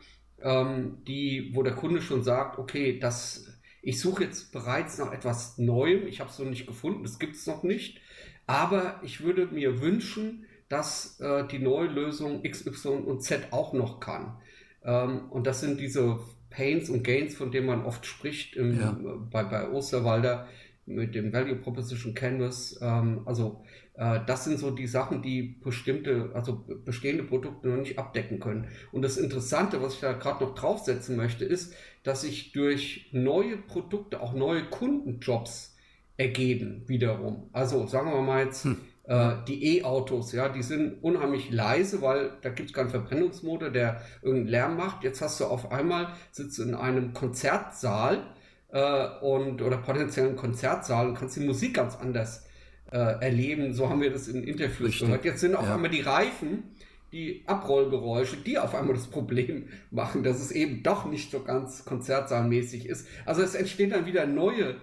ähm, 0.41 0.99
die, 1.07 1.53
wo 1.55 1.63
der 1.63 1.75
Kunde 1.75 2.03
schon 2.03 2.25
sagt, 2.25 2.59
okay, 2.59 2.99
das, 2.99 3.47
ich 3.83 4.01
suche 4.01 4.25
jetzt 4.25 4.53
bereits 4.53 4.99
nach 4.99 5.13
etwas 5.13 5.59
Neuem, 5.59 6.07
ich 6.07 6.21
habe 6.21 6.31
es 6.31 6.39
noch 6.39 6.51
nicht 6.51 6.67
gefunden, 6.67 7.05
das 7.05 7.21
gibt 7.21 7.37
es 7.37 7.47
noch 7.47 7.63
nicht. 7.63 8.01
Aber 8.47 9.01
ich 9.05 9.23
würde 9.23 9.47
mir 9.47 9.81
wünschen, 9.81 10.47
dass 10.69 11.21
äh, 11.21 11.47
die 11.47 11.61
neue 11.61 11.87
Lösung 11.87 12.45
X, 12.45 12.67
Y 12.67 13.05
und 13.05 13.23
Z 13.23 13.53
auch 13.53 13.73
noch 13.73 14.01
kann. 14.01 14.39
Ähm, 14.85 15.31
und 15.31 15.47
das 15.47 15.61
sind 15.61 15.79
diese 15.79 16.19
Pains 16.53 16.91
und 16.91 17.03
Gains, 17.03 17.35
von 17.35 17.51
denen 17.51 17.67
man 17.67 17.85
oft 17.85 18.07
spricht 18.07 18.57
im, 18.57 18.79
ja. 18.79 18.97
bei, 19.31 19.45
bei 19.45 19.71
Osterwalder 19.71 20.47
mit 20.87 21.15
dem 21.15 21.33
Value 21.33 21.57
Proposition 21.57 22.15
Canvas. 22.15 22.79
Ähm, 22.83 23.23
also 23.25 23.63
äh, 23.95 24.21
das 24.27 24.45
sind 24.45 24.59
so 24.59 24.71
die 24.71 24.87
Sachen, 24.87 25.23
die 25.23 25.43
bestimmte, 25.63 26.31
also 26.35 26.65
bestehende 26.85 27.25
Produkte 27.25 27.69
noch 27.69 27.77
nicht 27.77 27.99
abdecken 27.99 28.41
können. 28.41 28.69
Und 28.91 29.03
das 29.03 29.17
Interessante, 29.17 29.83
was 29.83 29.95
ich 29.95 30.01
da 30.01 30.13
gerade 30.13 30.45
noch 30.45 30.55
draufsetzen 30.55 31.17
möchte, 31.17 31.45
ist, 31.45 31.75
dass 32.03 32.23
sich 32.23 32.53
durch 32.53 33.09
neue 33.13 33.57
Produkte 33.57 34.21
auch 34.21 34.35
neue 34.35 34.65
Kundenjobs 34.65 35.77
ergeben 36.17 36.83
wiederum. 36.87 37.49
Also 37.53 37.87
sagen 37.87 38.11
wir 38.13 38.21
mal 38.23 38.45
jetzt, 38.45 38.65
hm. 38.65 38.79
Äh, 39.05 39.33
die 39.49 39.79
E-Autos, 39.79 40.33
ja, 40.33 40.49
die 40.49 40.63
sind 40.63 41.03
unheimlich 41.03 41.51
leise, 41.51 42.03
weil 42.03 42.31
da 42.43 42.51
gibt 42.51 42.71
es 42.71 42.75
keinen 42.75 42.91
Verbrennungsmotor, 42.91 43.71
der 43.71 44.01
irgendeinen 44.23 44.49
Lärm 44.49 44.77
macht. 44.77 45.03
Jetzt 45.03 45.21
hast 45.21 45.41
du 45.41 45.47
auf 45.47 45.73
einmal, 45.73 46.09
sitzt 46.31 46.59
in 46.61 46.75
einem 46.75 47.13
Konzertsaal 47.13 48.23
äh, 48.69 49.09
und 49.21 49.61
oder 49.61 49.79
potenziellen 49.79 50.37
Konzertsaal 50.37 51.09
und 51.09 51.15
kannst 51.15 51.37
die 51.37 51.45
Musik 51.45 51.75
ganz 51.75 51.97
anders 51.97 52.47
äh, 52.93 52.97
erleben. 52.97 53.75
So 53.75 53.89
haben 53.89 54.01
wir 54.01 54.13
das 54.13 54.29
in 54.29 54.45
Interviews 54.45 54.89
Richtig. 54.89 55.07
gehört. 55.07 55.25
Jetzt 55.25 55.41
sind 55.41 55.57
auf 55.57 55.67
ja. 55.67 55.75
einmal 55.75 55.91
die 55.91 56.03
Reifen, 56.03 56.63
die 57.11 57.43
Abrollgeräusche, 57.47 58.37
die 58.37 58.59
auf 58.59 58.75
einmal 58.75 58.95
das 58.95 59.09
Problem 59.09 59.69
machen, 59.91 60.23
dass 60.23 60.41
es 60.41 60.53
eben 60.53 60.83
doch 60.83 61.07
nicht 61.07 61.31
so 61.31 61.43
ganz 61.43 61.85
konzertsaalmäßig 61.85 62.87
ist. 62.87 63.07
Also 63.27 63.43
es 63.43 63.55
entstehen 63.55 63.91
dann 63.91 64.07
wieder 64.07 64.27
neue 64.27 64.77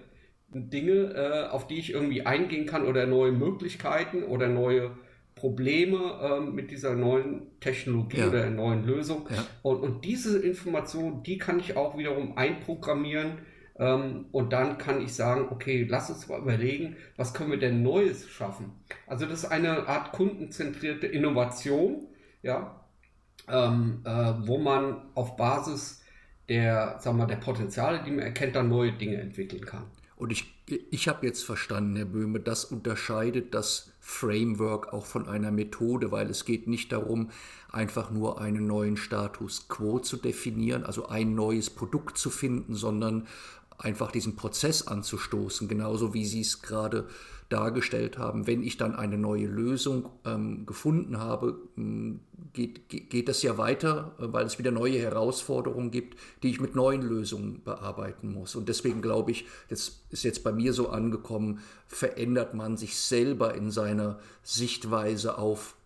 Dinge, 0.52 1.14
äh, 1.14 1.48
auf 1.48 1.66
die 1.66 1.78
ich 1.78 1.92
irgendwie 1.92 2.26
eingehen 2.26 2.66
kann 2.66 2.84
oder 2.84 3.06
neue 3.06 3.32
Möglichkeiten 3.32 4.24
oder 4.24 4.48
neue 4.48 4.92
Probleme 5.34 5.98
äh, 6.22 6.40
mit 6.40 6.70
dieser 6.70 6.94
neuen 6.94 7.58
Technologie 7.60 8.18
ja. 8.18 8.28
oder 8.28 8.50
neuen 8.50 8.84
Lösung. 8.84 9.26
Ja. 9.30 9.46
Und, 9.62 9.80
und, 9.80 10.04
diese 10.04 10.38
Information, 10.38 11.22
die 11.22 11.38
kann 11.38 11.58
ich 11.60 11.76
auch 11.76 11.96
wiederum 11.96 12.36
einprogrammieren. 12.36 13.38
Ähm, 13.78 14.26
und 14.32 14.52
dann 14.52 14.76
kann 14.76 15.00
ich 15.00 15.14
sagen, 15.14 15.46
okay, 15.50 15.86
lass 15.88 16.10
uns 16.10 16.28
mal 16.28 16.40
überlegen, 16.40 16.96
was 17.16 17.32
können 17.32 17.50
wir 17.50 17.58
denn 17.58 17.82
Neues 17.82 18.28
schaffen? 18.28 18.72
Also 19.06 19.24
das 19.24 19.44
ist 19.44 19.50
eine 19.50 19.88
Art 19.88 20.12
kundenzentrierte 20.12 21.06
Innovation, 21.06 22.08
ja, 22.42 22.84
ähm, 23.48 24.02
äh, 24.04 24.32
wo 24.46 24.58
man 24.58 25.10
auf 25.14 25.36
Basis 25.36 26.02
der, 26.50 26.98
sagen 26.98 27.16
wir, 27.16 27.26
der 27.26 27.36
Potenziale, 27.36 28.02
die 28.04 28.10
man 28.10 28.24
erkennt, 28.24 28.56
dann 28.56 28.68
neue 28.68 28.92
Dinge 28.92 29.20
entwickeln 29.20 29.64
kann. 29.64 29.84
Und 30.20 30.32
ich, 30.32 30.52
ich 30.90 31.08
habe 31.08 31.26
jetzt 31.26 31.44
verstanden, 31.44 31.96
Herr 31.96 32.04
Böhme, 32.04 32.40
das 32.40 32.66
unterscheidet 32.66 33.54
das 33.54 33.90
Framework 34.00 34.92
auch 34.92 35.06
von 35.06 35.26
einer 35.26 35.50
Methode, 35.50 36.12
weil 36.12 36.28
es 36.28 36.44
geht 36.44 36.66
nicht 36.66 36.92
darum, 36.92 37.30
einfach 37.72 38.10
nur 38.10 38.38
einen 38.38 38.66
neuen 38.66 38.98
Status 38.98 39.68
quo 39.68 39.98
zu 39.98 40.18
definieren, 40.18 40.84
also 40.84 41.08
ein 41.08 41.34
neues 41.34 41.70
Produkt 41.70 42.18
zu 42.18 42.28
finden, 42.28 42.74
sondern 42.74 43.28
einfach 43.78 44.12
diesen 44.12 44.36
Prozess 44.36 44.86
anzustoßen, 44.86 45.68
genauso 45.68 46.12
wie 46.12 46.26
Sie 46.26 46.42
es 46.42 46.60
gerade 46.60 47.08
dargestellt 47.50 48.16
haben. 48.16 48.46
Wenn 48.46 48.62
ich 48.62 48.76
dann 48.76 48.94
eine 48.94 49.18
neue 49.18 49.46
Lösung 49.46 50.08
ähm, 50.24 50.64
gefunden 50.64 51.18
habe, 51.18 51.58
ähm, 51.76 52.20
geht, 52.52 52.88
geht 52.88 53.28
das 53.28 53.42
ja 53.42 53.58
weiter, 53.58 54.14
äh, 54.18 54.32
weil 54.32 54.46
es 54.46 54.58
wieder 54.58 54.70
neue 54.70 54.98
Herausforderungen 54.98 55.90
gibt, 55.90 56.18
die 56.42 56.50
ich 56.50 56.60
mit 56.60 56.74
neuen 56.74 57.02
Lösungen 57.02 57.62
bearbeiten 57.62 58.32
muss. 58.32 58.54
Und 58.54 58.68
deswegen 58.68 59.02
glaube 59.02 59.32
ich, 59.32 59.46
das 59.68 60.00
ist 60.10 60.22
jetzt 60.22 60.44
bei 60.44 60.52
mir 60.52 60.72
so 60.72 60.88
angekommen, 60.88 61.60
verändert 61.86 62.54
man 62.54 62.76
sich 62.76 62.96
selber 62.96 63.54
in 63.54 63.70
seiner 63.70 64.18
Sichtweise 64.42 65.36
auf 65.36 65.76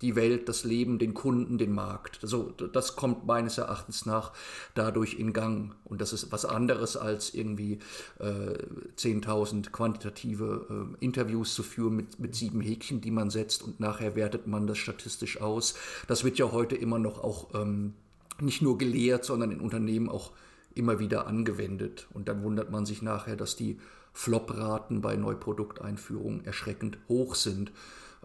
die 0.00 0.16
Welt, 0.16 0.48
das 0.48 0.64
Leben, 0.64 0.98
den 0.98 1.14
Kunden, 1.14 1.58
den 1.58 1.72
Markt. 1.72 2.18
Also 2.22 2.50
das 2.50 2.96
kommt 2.96 3.26
meines 3.26 3.58
Erachtens 3.58 4.06
nach 4.06 4.32
dadurch 4.74 5.14
in 5.14 5.32
Gang. 5.32 5.74
Und 5.84 6.00
das 6.00 6.12
ist 6.12 6.32
was 6.32 6.44
anderes 6.44 6.96
als 6.96 7.34
irgendwie 7.34 7.78
äh, 8.18 8.58
10.000 8.96 9.70
quantitative 9.70 10.66
äh, 11.00 11.04
Interviews 11.04 11.54
zu 11.54 11.62
führen 11.62 11.96
mit, 11.96 12.18
mit 12.18 12.34
sieben 12.34 12.60
Häkchen, 12.60 13.00
die 13.00 13.10
man 13.10 13.30
setzt 13.30 13.62
und 13.62 13.80
nachher 13.80 14.16
wertet 14.16 14.46
man 14.46 14.66
das 14.66 14.78
statistisch 14.78 15.40
aus. 15.40 15.74
Das 16.08 16.24
wird 16.24 16.38
ja 16.38 16.52
heute 16.52 16.76
immer 16.76 16.98
noch 16.98 17.22
auch 17.22 17.54
ähm, 17.54 17.94
nicht 18.40 18.62
nur 18.62 18.78
gelehrt, 18.78 19.24
sondern 19.24 19.50
in 19.50 19.60
Unternehmen 19.60 20.08
auch 20.08 20.32
immer 20.74 20.98
wieder 20.98 21.26
angewendet. 21.26 22.06
Und 22.12 22.28
dann 22.28 22.42
wundert 22.42 22.70
man 22.70 22.86
sich 22.86 23.02
nachher, 23.02 23.36
dass 23.36 23.56
die 23.56 23.78
Flop-Raten 24.12 25.00
bei 25.00 25.16
Neuprodukteinführungen 25.16 26.44
erschreckend 26.44 26.98
hoch 27.08 27.34
sind. 27.34 27.72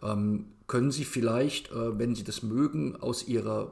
Ähm, 0.01 0.45
können 0.67 0.91
Sie 0.91 1.05
vielleicht, 1.05 1.71
äh, 1.71 1.97
wenn 1.97 2.13
Sie 2.13 2.25
das 2.25 2.43
mögen, 2.43 2.97
aus 2.97 3.27
Ihrer 3.27 3.71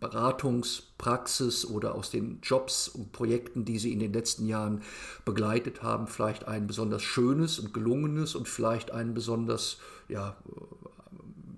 Beratungspraxis 0.00 1.64
oder 1.64 1.94
aus 1.94 2.10
den 2.10 2.40
Jobs 2.42 2.88
und 2.88 3.12
Projekten, 3.12 3.64
die 3.64 3.78
Sie 3.78 3.92
in 3.92 4.00
den 4.00 4.12
letzten 4.12 4.46
Jahren 4.46 4.82
begleitet 5.24 5.82
haben, 5.82 6.08
vielleicht 6.08 6.46
ein 6.48 6.66
besonders 6.66 7.02
schönes 7.02 7.60
und 7.60 7.72
gelungenes 7.72 8.34
und 8.34 8.48
vielleicht 8.48 8.90
ein 8.90 9.14
besonders, 9.14 9.78
ja, 10.08 10.36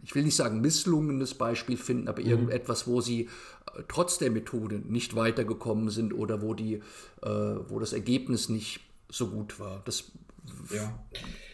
ich 0.05 0.15
will 0.15 0.25
nicht 0.25 0.37
sagen 0.37 0.61
misslungenes 0.61 1.35
Beispiel 1.35 1.79
finden, 1.79 2.09
aber 2.09 2.21
mhm. 2.21 2.29
irgendetwas, 2.29 2.87
wo 2.87 3.01
Sie 3.01 3.23
äh, 3.23 3.83
trotz 3.89 4.19
der 4.19 4.31
Methode 4.31 4.83
nicht 4.87 5.17
weitergekommen 5.17 5.89
sind 5.89 6.13
oder 6.13 6.43
wo, 6.43 6.53
die, 6.53 6.75
äh, 7.23 7.31
wo 7.69 7.79
das 7.81 7.95
Ergebnis 7.95 8.51
nicht 8.51 8.81
so 9.09 9.29
gut 9.29 9.59
war. 9.59 9.81
Das 9.87 10.13
ja. 10.71 10.93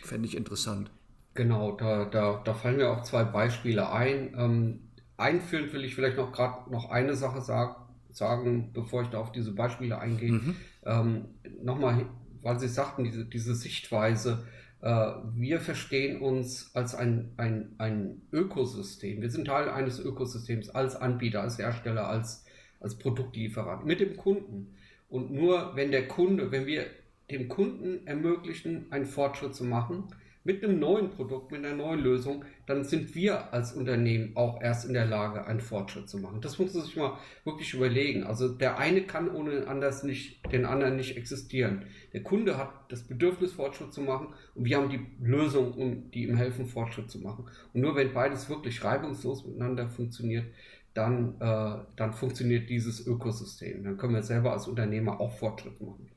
fände 0.02 0.26
ich 0.26 0.37
interessant. 0.37 0.90
Genau, 1.34 1.72
da, 1.72 2.04
da, 2.04 2.42
da 2.44 2.54
fallen 2.54 2.76
mir 2.76 2.90
auch 2.90 3.02
zwei 3.02 3.24
Beispiele 3.24 3.90
ein. 3.90 4.34
Ähm, 4.36 4.80
einführend 5.16 5.72
will 5.72 5.84
ich 5.84 5.94
vielleicht 5.94 6.16
noch 6.16 6.32
gerade 6.32 6.70
noch 6.70 6.90
eine 6.90 7.14
Sache 7.14 7.40
sagen, 7.40 7.76
sagen, 8.10 8.70
bevor 8.72 9.02
ich 9.02 9.08
da 9.08 9.18
auf 9.18 9.32
diese 9.32 9.52
Beispiele 9.52 9.98
eingehe, 9.98 10.32
mhm. 10.32 10.56
ähm, 10.84 11.24
nochmal, 11.62 12.06
weil 12.42 12.58
Sie 12.58 12.68
sagten, 12.68 13.04
diese, 13.04 13.24
diese 13.24 13.54
Sichtweise, 13.54 14.46
äh, 14.82 15.12
wir 15.34 15.60
verstehen 15.60 16.20
uns 16.20 16.74
als 16.74 16.94
ein, 16.94 17.32
ein, 17.38 17.74
ein 17.78 18.22
Ökosystem. 18.32 19.22
Wir 19.22 19.30
sind 19.30 19.46
Teil 19.46 19.70
eines 19.70 19.98
Ökosystems 19.98 20.68
als 20.70 20.96
Anbieter, 20.96 21.40
als 21.40 21.58
Hersteller, 21.58 22.08
als, 22.08 22.44
als 22.80 22.98
Produktlieferant 22.98 23.86
mit 23.86 24.00
dem 24.00 24.16
Kunden. 24.16 24.74
Und 25.08 25.30
nur 25.30 25.76
wenn 25.76 25.90
der 25.90 26.08
Kunde, 26.08 26.50
wenn 26.50 26.66
wir 26.66 26.86
dem 27.30 27.48
Kunden 27.48 28.06
ermöglichen, 28.06 28.86
einen 28.90 29.06
Fortschritt 29.06 29.54
zu 29.54 29.64
machen, 29.64 30.08
mit 30.44 30.64
einem 30.64 30.78
neuen 30.78 31.11
Produkt, 31.11 31.52
mit 31.52 31.64
einer 31.64 31.76
neuen 31.76 32.00
Lösung, 32.00 32.44
dann 32.66 32.85
sind 32.85 33.14
wir 33.14 33.52
als 33.52 33.72
Unternehmen 33.72 34.37
auch 34.37 34.61
erst 34.61 34.87
in 34.87 34.94
der 34.94 35.07
Lage, 35.07 35.46
einen 35.46 35.61
Fortschritt 35.61 36.09
zu 36.09 36.18
machen. 36.18 36.40
Das 36.40 36.59
muss 36.59 36.74
man 36.74 36.85
sich 36.85 36.96
mal 36.96 37.18
wirklich 37.44 37.74
überlegen. 37.74 38.24
Also 38.24 38.48
der 38.48 38.78
eine 38.78 39.02
kann 39.02 39.31
ohne 39.31 39.66
anders 39.68 40.02
nicht, 40.02 40.40
den 40.52 40.64
anderen 40.64 40.96
nicht 40.96 41.16
existieren. 41.16 41.85
Der 42.12 42.22
Kunde 42.22 42.59
hat 42.59 42.70
das 42.88 43.02
Bedürfnis, 43.02 43.52
Fortschritt 43.52 43.92
zu 43.92 44.00
machen 44.00 44.28
und 44.55 44.64
wir 44.64 44.76
haben 44.76 44.90
die 44.90 45.07
Lösung, 45.24 45.74
um 45.74 46.11
die 46.11 46.24
ihm 46.24 46.37
helfen, 46.37 46.66
Fortschritt 46.66 47.11
zu 47.11 47.20
machen. 47.20 47.46
Und 47.72 47.81
nur 47.81 47.94
wenn 47.94 48.12
beides 48.12 48.48
wirklich 48.48 48.83
reibungslos 48.83 49.46
miteinander 49.46 49.88
funktioniert, 49.88 50.46
dann, 50.94 51.40
äh, 51.40 51.85
dann 51.96 52.12
funktioniert 52.12 52.68
dieses 52.68 53.07
Ökosystem. 53.07 53.85
Dann 53.85 53.96
können 53.96 54.14
wir 54.14 54.22
selber 54.22 54.52
als 54.52 54.68
Unternehmer 54.68 55.20
auch 55.20 55.33
Fortschritt 55.33 55.81
machen. 55.81 56.11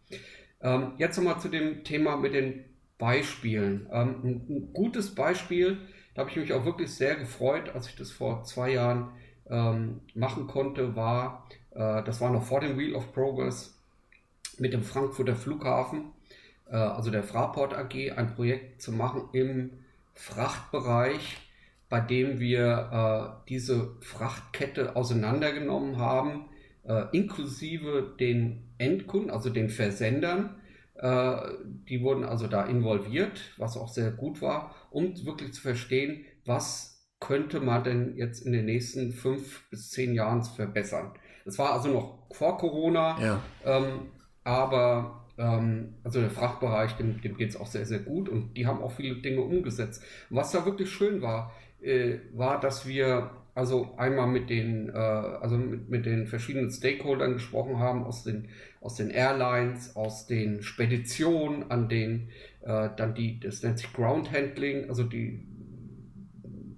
Ähm, 0.62 0.94
jetzt 0.98 1.18
nochmal 1.18 1.40
zu 1.40 1.50
dem 1.50 1.84
Thema 1.84 2.18
mit 2.18 2.34
den 2.34 2.66
Beispielen. 2.98 3.88
Ähm, 3.92 4.16
ein, 4.24 4.74
gutes 4.74 5.16
Beispiel, 5.16 5.78
da 6.14 6.22
habe 6.22 6.32
ich 6.32 6.38
mich 6.38 6.54
auch 6.54 6.66
wirklich 6.66 6.94
sehr 6.94 7.16
gefreut, 7.16 7.70
als 7.74 7.88
ich 7.88 7.96
das 7.96 8.12
vor 8.12 8.44
zwei 8.44 8.72
Jahren 8.72 9.12
ähm, 9.50 10.02
machen 10.14 10.48
konnte, 10.48 10.96
war, 10.96 11.48
äh, 11.72 12.04
das 12.04 12.22
war 12.22 12.32
noch 12.32 12.44
vor 12.44 12.62
dem 12.62 12.78
Wheel 12.78 12.96
of 12.96 13.14
Progress 13.14 13.78
mit 14.58 14.74
dem 14.74 14.84
Frankfurter 14.84 15.36
Flughafen, 15.36 16.12
äh, 16.70 16.76
also 16.76 17.12
der 17.12 17.24
Fraport 17.24 17.74
AG, 17.74 18.12
ein 18.16 18.34
Projekt 18.36 18.82
zu 18.82 18.92
machen 18.92 19.30
im 19.34 19.72
Frachtbereich, 20.14 21.38
bei 21.90 22.00
dem 22.00 22.40
wir 22.40 23.42
äh, 23.44 23.50
diese 23.50 23.96
Frachtkette 24.02 24.96
auseinandergenommen 24.96 25.98
haben, 25.98 26.46
äh, 26.84 27.06
inklusive 27.12 28.16
den 28.20 28.64
Endkunden, 28.78 29.30
also 29.30 29.50
den 29.50 29.70
Versendern 29.70 30.56
die 30.98 32.02
wurden 32.02 32.24
also 32.24 32.48
da 32.48 32.66
involviert, 32.66 33.52
was 33.58 33.76
auch 33.76 33.90
sehr 33.90 34.12
gut 34.12 34.42
war, 34.42 34.74
um 34.92 35.14
wirklich 35.26 35.54
zu 35.54 35.62
verstehen, 35.62 36.26
was 36.46 36.96
könnte 37.20 37.60
man 37.60 37.84
denn 37.84 38.16
jetzt 38.18 38.46
in 38.46 38.54
den 38.54 38.66
nächsten 38.66 39.12
fünf 39.12 39.70
bis 39.70 39.90
zehn 39.90 40.14
Jahren 40.14 40.44
verbessern. 40.44 41.12
Das 41.44 41.58
war 41.60 41.74
also 41.74 41.90
noch 41.90 42.20
vor 42.32 42.58
Corona, 42.58 43.20
ja. 43.22 43.42
ähm, 43.66 44.08
aber 44.44 45.26
ähm, 45.38 45.96
also 46.04 46.20
der 46.22 46.30
Frachtbereich, 46.30 46.94
dem, 46.94 47.22
dem 47.22 47.38
geht 47.38 47.50
es 47.50 47.58
auch 47.58 47.68
sehr, 47.68 47.86
sehr 47.86 48.00
gut 48.00 48.30
und 48.30 48.56
die 48.56 48.68
haben 48.68 48.82
auch 48.82 48.92
viele 48.92 49.22
Dinge 49.22 49.42
umgesetzt. 49.42 50.04
Und 50.30 50.38
was 50.38 50.52
da 50.52 50.66
wirklich 50.66 50.90
schön 50.90 51.22
war, 51.22 51.52
äh, 51.82 52.18
war, 52.34 52.60
dass 52.60 52.88
wir 52.88 53.32
also 53.54 53.94
einmal 53.98 54.28
mit 54.28 54.50
den, 54.50 54.90
äh, 54.90 54.98
also 54.98 55.58
mit, 55.58 55.90
mit 55.90 56.06
den 56.06 56.28
verschiedenen 56.28 56.70
Stakeholdern 56.70 57.34
gesprochen 57.34 57.80
haben, 57.80 58.04
aus 58.04 58.24
den, 58.24 58.50
aus 58.86 58.95
den 58.95 59.10
Airlines, 59.10 59.95
aus 59.95 60.28
den 60.28 60.62
Speditionen, 60.62 61.71
an 61.71 61.89
den, 61.89 62.30
äh, 62.62 62.89
dann 62.95 63.15
die, 63.15 63.39
das 63.39 63.63
nennt 63.63 63.80
sich 63.80 63.91
Ground 63.91 64.32
Handling, 64.32 64.89
also 64.89 65.02
die, 65.04 65.43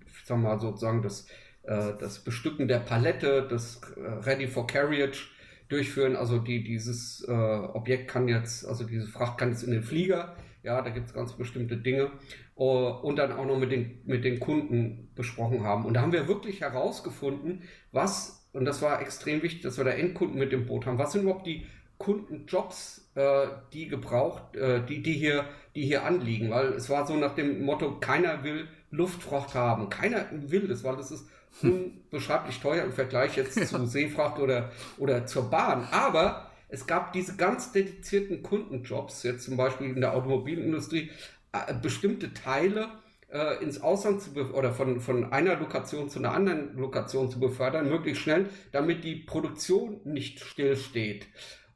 ich 0.05 0.25
sag 0.25 0.37
mal 0.37 0.57
sozusagen 0.57 1.01
das, 1.01 1.27
äh, 1.63 1.91
das 1.99 2.23
Bestücken 2.23 2.69
der 2.69 2.79
Palette, 2.79 3.45
das 3.49 3.81
äh, 3.97 3.99
Ready 4.25 4.47
for 4.47 4.65
Carriage 4.65 5.27
durchführen, 5.67 6.15
also 6.15 6.39
die, 6.39 6.63
dieses 6.63 7.25
äh, 7.27 7.31
Objekt 7.33 8.07
kann 8.07 8.29
jetzt, 8.29 8.65
also 8.65 8.85
diese 8.85 9.07
Fracht 9.07 9.37
kann 9.37 9.49
jetzt 9.49 9.63
in 9.63 9.71
den 9.71 9.83
Flieger, 9.83 10.37
ja, 10.63 10.81
da 10.81 10.89
gibt 10.91 11.07
es 11.07 11.13
ganz 11.13 11.33
bestimmte 11.33 11.75
Dinge. 11.75 12.11
Uh, 12.59 12.89
und 13.03 13.17
dann 13.17 13.33
auch 13.33 13.45
noch 13.45 13.59
mit 13.59 13.71
den, 13.71 14.01
mit 14.05 14.25
den 14.25 14.39
Kunden 14.39 15.11
besprochen 15.13 15.63
haben. 15.63 15.85
Und 15.85 15.93
da 15.93 16.01
haben 16.01 16.11
wir 16.11 16.27
wirklich 16.27 16.61
herausgefunden, 16.61 17.61
was, 17.91 18.49
und 18.51 18.65
das 18.65 18.81
war 18.81 18.99
extrem 18.99 19.43
wichtig, 19.43 19.61
dass 19.61 19.77
wir 19.77 19.83
da 19.83 19.91
Endkunden 19.91 20.39
mit 20.39 20.51
dem 20.51 20.65
Boot 20.65 20.87
haben, 20.87 20.97
was 20.97 21.11
sind 21.11 21.21
überhaupt 21.21 21.45
die 21.45 21.67
Kundenjobs, 21.97 23.09
äh, 23.15 23.47
die 23.73 23.87
gebraucht, 23.87 24.55
äh, 24.55 24.85
die, 24.85 25.01
die, 25.01 25.13
hier, 25.13 25.45
die 25.75 25.83
hier 25.83 26.03
anliegen. 26.03 26.51
Weil 26.51 26.73
es 26.73 26.89
war 26.89 27.07
so 27.07 27.15
nach 27.15 27.35
dem 27.35 27.63
Motto, 27.63 27.99
keiner 27.99 28.43
will 28.43 28.67
Luftfracht 28.91 29.55
haben. 29.55 29.89
Keiner 29.89 30.25
will 30.31 30.67
das, 30.67 30.83
weil 30.83 30.95
das 30.95 31.11
ist 31.11 31.27
unbeschreiblich 31.61 32.59
teuer 32.59 32.83
im 32.83 32.93
Vergleich 32.93 33.35
jetzt 33.35 33.57
ja. 33.57 33.65
zu 33.65 33.85
Seefracht 33.85 34.39
oder, 34.39 34.71
oder 34.97 35.25
zur 35.25 35.49
Bahn. 35.49 35.87
Aber 35.91 36.51
es 36.69 36.85
gab 36.85 37.13
diese 37.13 37.35
ganz 37.35 37.71
dedizierten 37.71 38.43
Kundenjobs, 38.43 39.23
jetzt 39.23 39.45
zum 39.45 39.57
Beispiel 39.57 39.89
in 39.89 40.01
der 40.01 40.13
Automobilindustrie, 40.13 41.11
äh, 41.51 41.73
bestimmte 41.81 42.33
Teile 42.33 42.89
äh, 43.31 43.61
ins 43.63 43.81
Ausland 43.81 44.21
zu 44.21 44.31
oder 44.53 44.73
von, 44.73 44.99
von 44.99 45.31
einer 45.31 45.55
Lokation 45.55 46.09
zu 46.09 46.19
einer 46.19 46.33
anderen 46.33 46.75
Lokation 46.77 47.29
zu 47.29 47.39
befördern, 47.39 47.89
möglichst 47.89 48.21
schnell, 48.21 48.49
damit 48.71 49.03
die 49.03 49.15
Produktion 49.15 50.01
nicht 50.03 50.39
stillsteht. 50.39 51.27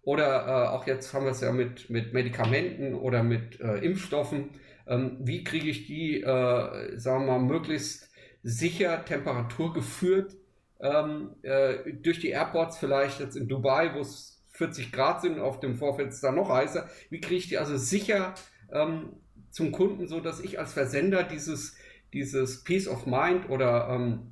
Oder 0.04 0.48
äh, 0.48 0.68
auch 0.70 0.88
jetzt 0.88 1.14
haben 1.14 1.26
wir 1.26 1.32
es 1.32 1.42
ja 1.42 1.52
mit, 1.52 1.90
mit 1.90 2.14
Medikamenten 2.14 2.96
oder 2.96 3.24
mit 3.24 3.60
äh, 3.60 3.78
Impfstoffen. 3.78 4.50
Ähm, 4.88 5.18
wie 5.20 5.44
kriege 5.44 5.70
ich 5.70 5.86
die, 5.86 6.22
äh, 6.22 6.98
sagen 6.98 7.26
wir 7.26 7.38
mal, 7.38 7.40
möglichst 7.40 8.10
sicher 8.44 9.06
temperaturgeführt 9.06 10.36
ähm, 10.80 11.36
äh, 11.44 11.94
durch 12.02 12.20
die 12.20 12.30
Airports, 12.30 12.78
vielleicht 12.78 13.20
jetzt 13.20 13.36
in 13.36 13.48
Dubai, 13.48 13.94
wo 13.94 14.00
es 14.00 14.44
40 14.54 14.92
Grad 14.92 15.22
sind, 15.22 15.40
auf 15.40 15.60
dem 15.60 15.76
Vorfeld 15.76 16.10
ist 16.10 16.24
da 16.24 16.32
noch 16.32 16.50
heißer. 16.50 16.90
Wie 17.10 17.22
kriege 17.22 17.38
ich 17.38 17.50
die 17.50 17.58
also 17.60 17.78
sicher 17.78 18.34
ähm, 18.72 19.14
zum 19.52 19.72
Kunden, 19.72 20.08
so 20.08 20.20
dass 20.20 20.40
ich 20.40 20.60
als 20.60 20.74
Versender 20.74 21.24
dieses, 21.24 21.76
dieses 22.14 22.64
Peace 22.64 22.88
of 22.88 23.06
Mind 23.06 23.50
oder 23.50 23.90
ähm, 23.90 24.32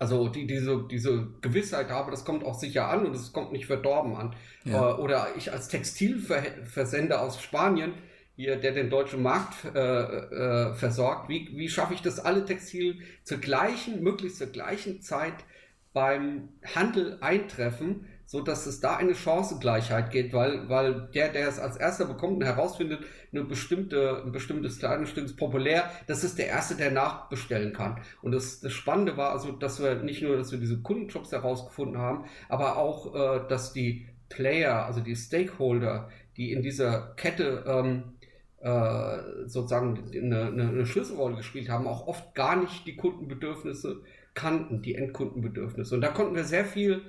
also 0.00 0.28
die, 0.28 0.46
diese, 0.46 0.86
diese 0.90 1.28
Gewissheit 1.42 1.90
habe, 1.90 2.10
das 2.10 2.24
kommt 2.24 2.42
auch 2.42 2.58
sicher 2.58 2.88
an 2.88 3.04
und 3.04 3.14
es 3.14 3.34
kommt 3.34 3.52
nicht 3.52 3.66
verdorben 3.66 4.16
an. 4.16 4.34
Ja. 4.64 4.92
Äh, 4.92 4.94
oder 4.94 5.28
ich 5.36 5.52
als 5.52 5.68
Textilversender 5.68 7.20
aus 7.20 7.40
Spanien, 7.40 7.92
hier, 8.34 8.56
der 8.56 8.72
den 8.72 8.88
deutschen 8.88 9.22
Markt 9.22 9.66
äh, 9.74 9.78
äh, 9.78 10.74
versorgt, 10.74 11.28
wie, 11.28 11.50
wie 11.54 11.68
schaffe 11.68 11.92
ich 11.92 12.00
das, 12.00 12.18
alle 12.18 12.46
Textilien 12.46 13.02
zur 13.24 13.38
gleichen, 13.38 14.02
möglichst 14.02 14.38
zur 14.38 14.46
gleichen 14.46 15.02
Zeit 15.02 15.34
beim 15.92 16.48
Handel 16.74 17.18
eintreffen, 17.20 18.06
so 18.30 18.40
dass 18.40 18.66
es 18.66 18.78
da 18.78 18.94
eine 18.96 19.16
Chancengleichheit 19.16 20.12
geht, 20.12 20.32
weil, 20.32 20.68
weil 20.68 21.08
der, 21.12 21.30
der 21.30 21.48
es 21.48 21.58
als 21.58 21.76
erster 21.76 22.04
bekommt 22.04 22.36
und 22.36 22.44
herausfindet, 22.44 23.00
eine 23.32 23.42
bestimmte, 23.42 24.22
ein 24.24 24.30
bestimmtes 24.30 24.78
Kleidungsstück 24.78 25.24
ist 25.24 25.36
populär, 25.36 25.90
das 26.06 26.22
ist 26.22 26.38
der 26.38 26.46
erste, 26.46 26.76
der 26.76 26.92
nachbestellen 26.92 27.72
kann. 27.72 28.00
Und 28.22 28.30
das, 28.30 28.60
das 28.60 28.72
Spannende 28.72 29.16
war 29.16 29.32
also, 29.32 29.50
dass 29.50 29.82
wir 29.82 29.96
nicht 29.96 30.22
nur, 30.22 30.36
dass 30.36 30.52
wir 30.52 30.60
diese 30.60 30.80
Kundenjobs 30.80 31.32
herausgefunden 31.32 31.98
haben, 31.98 32.26
aber 32.48 32.76
auch, 32.76 33.16
äh, 33.16 33.48
dass 33.48 33.72
die 33.72 34.06
Player, 34.28 34.86
also 34.86 35.00
die 35.00 35.16
Stakeholder, 35.16 36.08
die 36.36 36.52
in 36.52 36.62
dieser 36.62 37.14
Kette 37.16 37.64
ähm, 37.66 38.12
äh, 38.60 39.48
sozusagen 39.48 40.08
eine, 40.14 40.46
eine, 40.46 40.68
eine 40.68 40.86
Schlüsselrolle 40.86 41.34
gespielt 41.34 41.68
haben, 41.68 41.88
auch 41.88 42.06
oft 42.06 42.32
gar 42.36 42.54
nicht 42.54 42.86
die 42.86 42.94
Kundenbedürfnisse 42.94 44.02
kannten, 44.34 44.82
die 44.82 44.94
Endkundenbedürfnisse. 44.94 45.96
Und 45.96 46.00
da 46.00 46.10
konnten 46.10 46.36
wir 46.36 46.44
sehr 46.44 46.64
viel 46.64 47.02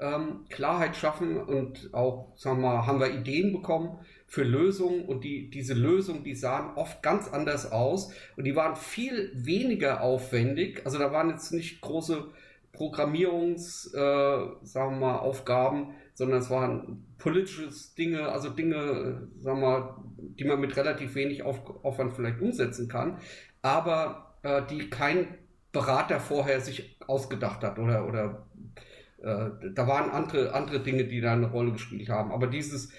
ähm, 0.00 0.44
Klarheit 0.48 0.96
schaffen 0.96 1.36
und 1.36 1.92
auch, 1.92 2.32
sagen 2.36 2.60
wir 2.60 2.68
mal, 2.68 2.86
haben 2.86 3.00
wir 3.00 3.12
Ideen 3.12 3.52
bekommen 3.52 3.98
für 4.26 4.44
Lösungen 4.44 5.06
und 5.06 5.24
die, 5.24 5.50
diese 5.50 5.74
Lösungen, 5.74 6.22
die 6.22 6.34
sahen 6.34 6.74
oft 6.76 7.02
ganz 7.02 7.28
anders 7.28 7.72
aus 7.72 8.12
und 8.36 8.44
die 8.44 8.54
waren 8.54 8.76
viel 8.76 9.32
weniger 9.34 10.02
aufwendig. 10.02 10.82
Also 10.84 10.98
da 10.98 11.12
waren 11.12 11.30
jetzt 11.30 11.52
nicht 11.52 11.80
große 11.80 12.28
Programmierungs, 12.72 13.92
äh, 13.94 13.98
sagen 14.62 15.00
wir 15.00 15.06
mal, 15.06 15.18
Aufgaben, 15.18 15.94
sondern 16.14 16.40
es 16.40 16.50
waren 16.50 17.06
politische 17.18 17.70
Dinge, 17.96 18.28
also 18.28 18.50
Dinge, 18.50 19.28
sagen 19.38 19.60
wir 19.60 19.68
mal, 19.68 19.94
die 20.16 20.44
man 20.44 20.60
mit 20.60 20.76
relativ 20.76 21.14
wenig 21.14 21.42
Auf 21.42 21.60
Aufwand 21.84 22.12
vielleicht 22.12 22.40
umsetzen 22.40 22.88
kann, 22.88 23.18
aber 23.62 24.34
äh, 24.42 24.62
die 24.70 24.90
kein 24.90 25.26
Berater 25.72 26.20
vorher 26.20 26.60
sich 26.60 26.96
ausgedacht 27.06 27.62
hat 27.62 27.78
oder, 27.78 28.06
oder 28.06 28.46
äh, 28.76 28.80
da 29.20 29.86
waren 29.88 30.10
andere, 30.10 30.54
andere 30.54 30.80
Dinge, 30.80 31.04
die 31.04 31.20
da 31.20 31.32
eine 31.32 31.50
Rolle 31.50 31.72
gespielt 31.72 32.08
haben. 32.08 32.30
Aber 32.30 32.46
dieses 32.46 32.90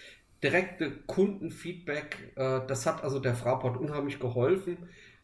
direkte 0.43 0.91
Kundenfeedback, 0.91 2.33
äh, 2.35 2.61
das 2.67 2.85
hat 2.85 3.03
also 3.03 3.19
der 3.19 3.35
Fraport 3.35 3.77
unheimlich 3.77 4.19
geholfen, 4.19 4.77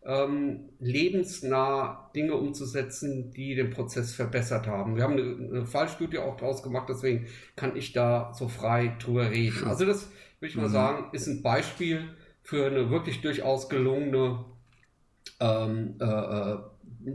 ähm, 0.06 0.70
lebensnah 0.80 2.12
Dinge 2.16 2.36
umzusetzen, 2.36 3.32
die 3.32 3.56
den 3.56 3.72
Prozess 3.72 4.14
verbessert 4.14 4.68
haben. 4.68 4.96
Wir 4.96 5.04
haben 5.04 5.14
eine, 5.14 5.50
eine 5.50 5.66
Fallstudie 5.66 6.20
auch 6.20 6.38
draus 6.38 6.62
gemacht, 6.62 6.88
deswegen 6.90 7.28
kann 7.56 7.76
ich 7.76 7.92
da 7.94 8.32
so 8.34 8.48
frei 8.48 8.96
drüber 9.00 9.32
reden. 9.32 9.64
Also 9.66 9.86
das 9.86 10.12
würde 10.40 10.50
ich 10.50 10.56
mal 10.56 10.68
mhm. 10.68 10.74
sagen, 10.74 11.06
ist 11.14 11.28
ein 11.28 11.42
Beispiel 11.42 12.10
für 12.44 12.68
eine 12.68 12.92
wirklich 12.92 13.22
durchaus 13.22 13.70
gelungene 13.70 14.46
ähm, 15.40 15.96
äh, 16.00 16.06
äh 16.06 16.58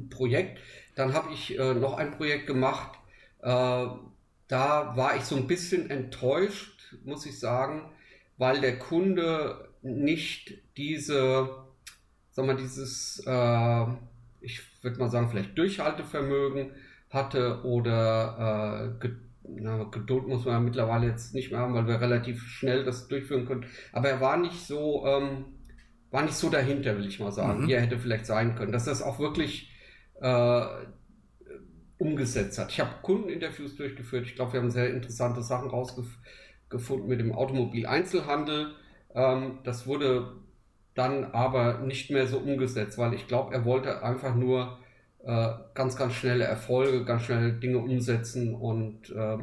Projekt. 0.09 0.61
Dann 0.95 1.15
habe 1.15 1.33
ich 1.33 1.59
äh, 1.59 1.75
noch 1.75 1.95
ein 1.95 2.13
Projekt 2.13 2.47
gemacht, 2.47 2.93
äh, 2.93 3.00
da 3.43 4.93
war 4.97 5.17
ich 5.17 5.23
so 5.23 5.37
ein 5.37 5.47
bisschen 5.47 5.91
enttäuscht, 5.91 6.97
muss 7.05 7.27
ich 7.27 7.39
sagen, 7.39 7.91
weil 8.37 8.61
der 8.61 8.79
Kunde 8.79 9.69
nicht 9.83 10.55
diese, 10.77 11.49
sag 12.31 12.47
mal, 12.47 12.57
dieses, 12.57 13.23
äh, 13.27 13.87
ich 14.41 14.61
würde 14.83 14.99
mal 14.99 15.11
sagen, 15.11 15.31
vielleicht 15.31 15.57
Durchhaltevermögen 15.57 16.73
hatte 17.11 17.63
oder 17.65 18.99
äh, 19.03 19.09
na, 19.43 19.85
Geduld 19.85 20.29
muss 20.29 20.45
man 20.45 20.55
ja 20.55 20.61
mittlerweile 20.61 21.07
jetzt 21.07 21.35
nicht 21.35 21.51
mehr 21.51 21.61
haben, 21.61 21.75
weil 21.75 21.87
wir 21.87 22.01
relativ 22.01 22.43
schnell 22.43 22.85
das 22.85 23.09
durchführen 23.09 23.47
können. 23.47 23.67
Aber 23.93 24.09
er 24.09 24.21
war 24.21 24.37
nicht 24.37 24.67
so, 24.67 25.07
ähm, 25.07 25.47
war 26.11 26.23
nicht 26.23 26.35
so 26.35 26.51
dahinter, 26.51 26.97
will 26.97 27.07
ich 27.07 27.21
mal 27.21 27.33
sagen, 27.33 27.63
mhm. 27.63 27.69
wie 27.69 27.73
er 27.73 27.81
hätte 27.83 27.99
vielleicht 27.99 28.27
sein 28.27 28.55
können. 28.55 28.73
Dass 28.73 28.85
das 28.85 29.03
auch 29.03 29.19
wirklich 29.19 29.71
äh, 30.21 30.67
umgesetzt 32.01 32.59
hat. 32.59 32.71
Ich 32.71 32.81
habe 32.81 32.91
Kundeninterviews 33.03 33.77
durchgeführt. 33.77 34.27
Ich 34.27 34.35
glaube, 34.35 34.55
wir 34.55 34.61
haben 34.61 34.71
sehr 34.71 34.91
interessante 34.91 35.43
Sachen 35.43 35.71
rausgefunden 35.71 37.07
mit 37.07 37.21
dem 37.21 37.33
Automobil-Einzelhandel. 37.33 38.75
Ähm, 39.15 39.59
das 39.65 39.87
wurde 39.87 40.33
dann 40.95 41.27
aber 41.27 41.79
nicht 41.81 42.11
mehr 42.11 42.27
so 42.27 42.39
umgesetzt, 42.39 42.99
weil 42.99 43.15
ich 43.15 43.27
glaube, 43.29 43.55
er 43.55 43.65
wollte 43.65 44.03
einfach 44.03 44.35
nur 44.35 44.79
äh, 45.25 45.51
ganz, 45.75 45.97
ganz 45.97 46.15
schnelle 46.15 46.45
Erfolge, 46.45 47.05
ganz 47.05 47.23
schnell 47.23 47.53
Dinge 47.53 47.79
umsetzen 47.79 48.55
und 48.55 49.11
äh, 49.11 49.39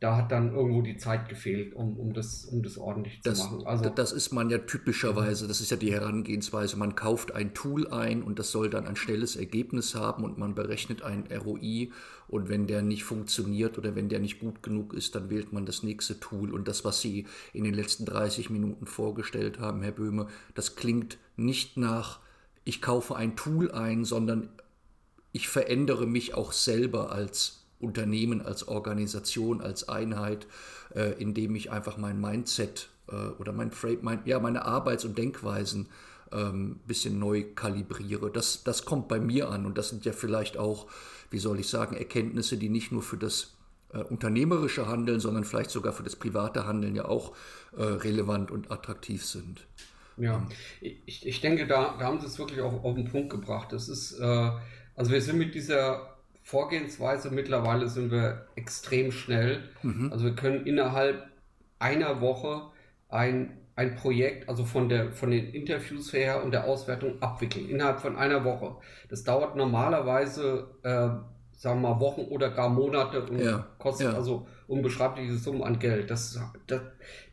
da 0.00 0.16
hat 0.16 0.30
dann 0.30 0.54
irgendwo 0.54 0.82
die 0.82 0.96
Zeit 0.96 1.28
gefehlt, 1.28 1.74
um, 1.74 1.98
um, 1.98 2.12
das, 2.12 2.44
um 2.44 2.62
das 2.62 2.78
ordentlich 2.78 3.20
das, 3.24 3.38
zu 3.38 3.54
machen. 3.54 3.66
Also, 3.66 3.90
das 3.90 4.12
ist 4.12 4.32
man 4.32 4.48
ja 4.48 4.58
typischerweise, 4.58 5.48
das 5.48 5.60
ist 5.60 5.70
ja 5.70 5.76
die 5.76 5.92
Herangehensweise, 5.92 6.76
man 6.76 6.94
kauft 6.94 7.34
ein 7.34 7.52
Tool 7.52 7.88
ein 7.88 8.22
und 8.22 8.38
das 8.38 8.52
soll 8.52 8.70
dann 8.70 8.86
ein 8.86 8.94
schnelles 8.94 9.34
Ergebnis 9.34 9.96
haben 9.96 10.22
und 10.22 10.38
man 10.38 10.54
berechnet 10.54 11.02
ein 11.02 11.24
ROI 11.32 11.90
und 12.28 12.48
wenn 12.48 12.68
der 12.68 12.82
nicht 12.82 13.02
funktioniert 13.02 13.76
oder 13.76 13.96
wenn 13.96 14.08
der 14.08 14.20
nicht 14.20 14.38
gut 14.38 14.62
genug 14.62 14.94
ist, 14.94 15.16
dann 15.16 15.30
wählt 15.30 15.52
man 15.52 15.66
das 15.66 15.82
nächste 15.82 16.20
Tool 16.20 16.54
und 16.54 16.68
das, 16.68 16.84
was 16.84 17.00
Sie 17.00 17.26
in 17.52 17.64
den 17.64 17.74
letzten 17.74 18.04
30 18.04 18.50
Minuten 18.50 18.86
vorgestellt 18.86 19.58
haben, 19.58 19.82
Herr 19.82 19.92
Böhme, 19.92 20.28
das 20.54 20.76
klingt 20.76 21.18
nicht 21.36 21.76
nach, 21.76 22.20
ich 22.62 22.80
kaufe 22.80 23.16
ein 23.16 23.34
Tool 23.34 23.72
ein, 23.72 24.04
sondern 24.04 24.48
ich 25.32 25.48
verändere 25.48 26.06
mich 26.06 26.34
auch 26.34 26.52
selber 26.52 27.10
als 27.10 27.57
Unternehmen, 27.80 28.42
als 28.42 28.66
Organisation, 28.66 29.60
als 29.60 29.88
Einheit, 29.88 30.46
äh, 30.94 31.12
indem 31.20 31.54
ich 31.54 31.70
einfach 31.70 31.96
mein 31.96 32.20
Mindset 32.20 32.88
äh, 33.08 33.14
oder 33.38 33.52
mein, 33.52 33.70
mein, 34.02 34.20
ja, 34.24 34.40
meine 34.40 34.64
Arbeits- 34.64 35.04
und 35.04 35.16
Denkweisen 35.16 35.88
ein 36.30 36.40
ähm, 36.40 36.80
bisschen 36.86 37.18
neu 37.18 37.44
kalibriere. 37.54 38.30
Das, 38.30 38.62
das 38.64 38.84
kommt 38.84 39.08
bei 39.08 39.18
mir 39.18 39.48
an 39.48 39.64
und 39.64 39.78
das 39.78 39.88
sind 39.88 40.04
ja 40.04 40.12
vielleicht 40.12 40.56
auch, 40.56 40.86
wie 41.30 41.38
soll 41.38 41.58
ich 41.58 41.68
sagen, 41.68 41.96
Erkenntnisse, 41.96 42.58
die 42.58 42.68
nicht 42.68 42.92
nur 42.92 43.02
für 43.02 43.16
das 43.16 43.54
äh, 43.92 43.98
unternehmerische 43.98 44.86
Handeln, 44.86 45.20
sondern 45.20 45.44
vielleicht 45.44 45.70
sogar 45.70 45.92
für 45.92 46.02
das 46.02 46.16
private 46.16 46.66
Handeln 46.66 46.94
ja 46.94 47.06
auch 47.06 47.34
äh, 47.76 47.82
relevant 47.82 48.50
und 48.50 48.70
attraktiv 48.70 49.24
sind. 49.24 49.66
Ja, 50.18 50.36
ähm. 50.36 50.48
ich, 51.06 51.26
ich 51.26 51.40
denke, 51.40 51.66
da, 51.66 51.96
da 51.98 52.04
haben 52.06 52.20
Sie 52.20 52.26
es 52.26 52.38
wirklich 52.38 52.60
auf, 52.60 52.84
auf 52.84 52.94
den 52.94 53.10
Punkt 53.10 53.30
gebracht. 53.30 53.72
Das 53.72 53.88
ist, 53.88 54.18
äh, 54.18 54.50
also 54.94 55.10
wir 55.10 55.22
sind 55.22 55.38
mit 55.38 55.54
dieser 55.54 56.17
Vorgehensweise 56.48 57.30
mittlerweile 57.30 57.88
sind 57.88 58.10
wir 58.10 58.46
extrem 58.54 59.12
schnell. 59.12 59.68
Mhm. 59.82 60.10
Also 60.10 60.24
wir 60.24 60.34
können 60.34 60.64
innerhalb 60.64 61.28
einer 61.78 62.22
Woche 62.22 62.70
ein, 63.10 63.58
ein 63.76 63.96
Projekt, 63.96 64.48
also 64.48 64.64
von, 64.64 64.88
der, 64.88 65.12
von 65.12 65.30
den 65.30 65.52
Interviews 65.52 66.10
her 66.14 66.42
und 66.42 66.52
der 66.52 66.64
Auswertung 66.64 67.20
abwickeln. 67.20 67.68
Innerhalb 67.68 68.00
von 68.00 68.16
einer 68.16 68.44
Woche. 68.44 68.76
Das 69.10 69.24
dauert 69.24 69.56
normalerweise, 69.56 70.70
äh, 70.84 71.10
sagen 71.52 71.82
wir 71.82 71.90
mal, 71.90 72.00
Wochen 72.00 72.22
oder 72.22 72.48
gar 72.48 72.70
Monate 72.70 73.26
und 73.26 73.40
ja. 73.40 73.66
kostet 73.78 74.06
ja. 74.06 74.14
also 74.14 74.46
unbeschreibliche 74.68 75.34
Summen 75.34 75.62
an 75.62 75.78
Geld. 75.78 76.10
Das, 76.10 76.40
das, 76.66 76.80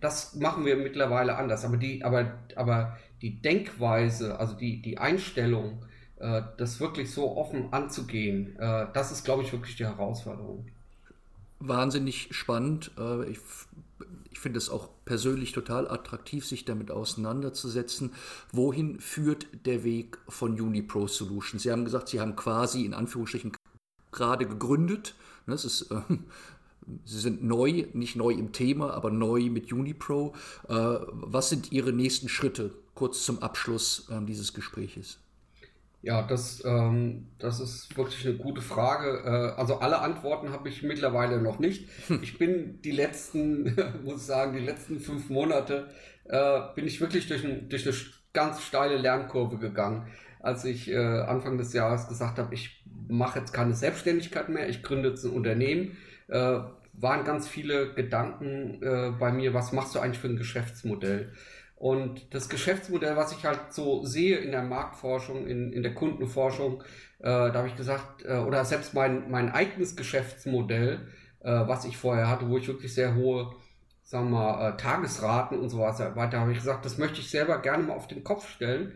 das 0.01 0.35
machen 0.35 0.65
wir 0.65 0.75
mittlerweile 0.75 1.37
anders. 1.37 1.63
Aber 1.63 1.77
die, 1.77 2.03
aber, 2.03 2.33
aber 2.57 2.97
die 3.21 3.41
Denkweise, 3.41 4.37
also 4.37 4.57
die, 4.57 4.81
die 4.81 4.97
Einstellung, 4.97 5.85
das 6.17 6.79
wirklich 6.79 7.11
so 7.11 7.35
offen 7.35 7.73
anzugehen, 7.73 8.57
äh, 8.57 8.87
das 8.93 9.11
ist, 9.11 9.25
glaube 9.25 9.43
ich, 9.43 9.51
wirklich 9.51 9.75
die 9.75 9.85
Herausforderung. 9.85 10.65
Wahnsinnig 11.59 12.29
spannend. 12.31 12.91
Äh, 12.97 13.29
ich, 13.31 13.39
ich 14.31 14.39
finde 14.39 14.57
es 14.57 14.69
auch 14.69 14.89
persönlich 15.05 15.51
total 15.51 15.89
attraktiv, 15.89 16.45
sich 16.45 16.65
damit 16.65 16.91
auseinanderzusetzen. 16.91 18.13
Wohin 18.51 18.99
führt 18.99 19.47
der 19.65 19.83
Weg 19.83 20.17
von 20.27 20.59
Unipro 20.59 21.07
Solutions? 21.07 21.63
Sie 21.63 21.71
haben 21.71 21.85
gesagt, 21.85 22.09
Sie 22.09 22.19
haben 22.19 22.35
quasi 22.35 22.85
in 22.85 22.93
Anführungsstrichen 22.93 23.53
gerade 24.11 24.47
gegründet. 24.47 25.15
Das 25.47 25.65
ist, 25.65 25.91
äh, 25.91 26.01
Sie 27.03 27.19
sind 27.19 27.43
neu, 27.43 27.87
nicht 27.93 28.15
neu 28.15 28.31
im 28.31 28.51
Thema, 28.51 28.93
aber 28.93 29.09
neu 29.09 29.49
mit 29.49 29.73
Unipro. 29.73 30.33
Äh, 30.67 30.73
was 30.73 31.49
sind 31.49 31.71
Ihre 31.71 31.93
nächsten 31.93 32.29
Schritte 32.29 32.73
kurz 32.93 33.25
zum 33.25 33.39
Abschluss 33.39 34.07
äh, 34.09 34.23
dieses 34.23 34.53
Gespräches? 34.53 35.17
Ja, 36.05 36.21
das, 36.21 36.63
ähm, 36.63 37.29
das 37.39 37.59
ist 37.59 37.97
wirklich 37.97 38.27
eine 38.27 38.37
gute 38.37 38.61
Frage. 38.61 39.23
Äh, 39.25 39.59
also 39.59 39.79
alle 39.79 40.01
Antworten 40.01 40.51
habe 40.51 40.69
ich 40.69 40.83
mittlerweile 40.83 41.41
noch 41.41 41.57
nicht. 41.57 41.89
Hm. 42.07 42.19
Ich 42.21 42.37
bin 42.37 42.79
die 42.83 42.91
letzten, 42.91 43.75
muss 44.03 44.17
ich 44.21 44.27
sagen, 44.27 44.53
die 44.53 44.63
letzten 44.63 44.99
fünf 44.99 45.31
Monate 45.31 45.89
äh, 46.25 46.59
bin 46.75 46.85
ich 46.85 47.01
wirklich 47.01 47.27
durch, 47.27 47.43
ein, 47.43 47.69
durch 47.69 47.87
eine 47.87 47.95
ganz 48.33 48.61
steile 48.61 48.97
Lernkurve 48.97 49.57
gegangen, 49.57 50.05
als 50.41 50.63
ich 50.63 50.91
äh, 50.91 50.95
Anfang 50.95 51.57
des 51.57 51.73
Jahres 51.73 52.07
gesagt 52.07 52.37
habe, 52.37 52.53
ich 52.53 52.85
mache 53.07 53.39
jetzt 53.39 53.51
keine 53.51 53.73
Selbstständigkeit 53.73 54.47
mehr, 54.49 54.69
ich 54.69 54.83
gründe 54.83 55.09
jetzt 55.09 55.25
ein 55.25 55.31
Unternehmen. 55.31 55.97
Äh, 56.27 56.59
waren 56.97 57.25
ganz 57.25 57.47
viele 57.47 57.95
Gedanken 57.95 58.81
äh, 58.83 59.11
bei 59.19 59.31
mir, 59.31 59.55
was 59.55 59.71
machst 59.71 59.95
du 59.95 59.99
eigentlich 59.99 60.19
für 60.19 60.27
ein 60.27 60.37
Geschäftsmodell? 60.37 61.33
Und 61.75 62.33
das 62.33 62.47
Geschäftsmodell, 62.47 63.17
was 63.17 63.33
ich 63.33 63.45
halt 63.45 63.73
so 63.73 64.05
sehe 64.05 64.37
in 64.37 64.51
der 64.51 64.63
Marktforschung, 64.63 65.45
in, 65.45 65.73
in 65.73 65.83
der 65.83 65.93
Kundenforschung, 65.93 66.81
äh, 67.19 67.25
da 67.25 67.53
habe 67.53 67.67
ich 67.67 67.75
gesagt, 67.75 68.23
äh, 68.25 68.37
oder 68.37 68.63
selbst 68.63 68.93
mein, 68.93 69.29
mein 69.29 69.51
eigenes 69.51 69.95
Geschäftsmodell, 69.95 71.07
äh, 71.41 71.49
was 71.49 71.83
ich 71.85 71.97
vorher 71.97 72.29
hatte, 72.29 72.49
wo 72.49 72.57
ich 72.57 72.67
wirklich 72.67 72.93
sehr 72.93 73.15
hohe, 73.15 73.53
sagen 74.03 74.29
wir 74.29 74.39
mal, 74.39 74.69
äh, 74.69 74.77
Tagesraten 74.77 75.59
und 75.59 75.69
so 75.69 75.79
weiter, 75.79 76.39
habe 76.39 76.51
ich 76.53 76.59
gesagt, 76.59 76.85
das 76.85 76.97
möchte 76.97 77.19
ich 77.19 77.29
selber 77.29 77.61
gerne 77.61 77.83
mal 77.83 77.95
auf 77.95 78.07
den 78.07 78.23
Kopf 78.23 78.49
stellen, 78.49 78.93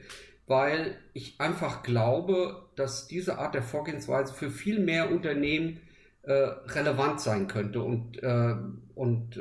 weil 0.47 0.97
ich 1.13 1.39
einfach 1.41 1.83
glaube, 1.83 2.69
dass 2.75 3.07
diese 3.07 3.39
Art 3.39 3.55
der 3.55 3.61
Vorgehensweise 3.61 4.33
für 4.33 4.49
viel 4.49 4.79
mehr 4.79 5.11
Unternehmen 5.11 5.81
äh, 6.23 6.33
relevant 6.33 7.19
sein 7.19 7.47
könnte. 7.47 7.81
Und, 7.81 8.23
äh, 8.23 8.55
und 8.95 9.39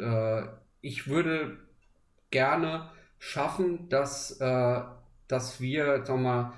ich 0.80 1.08
würde 1.08 1.56
gerne 2.30 2.90
schaffen, 3.18 3.88
dass, 3.88 4.40
äh, 4.40 4.80
dass 5.26 5.60
wir 5.60 6.04
sagen 6.04 6.22
mal, 6.22 6.52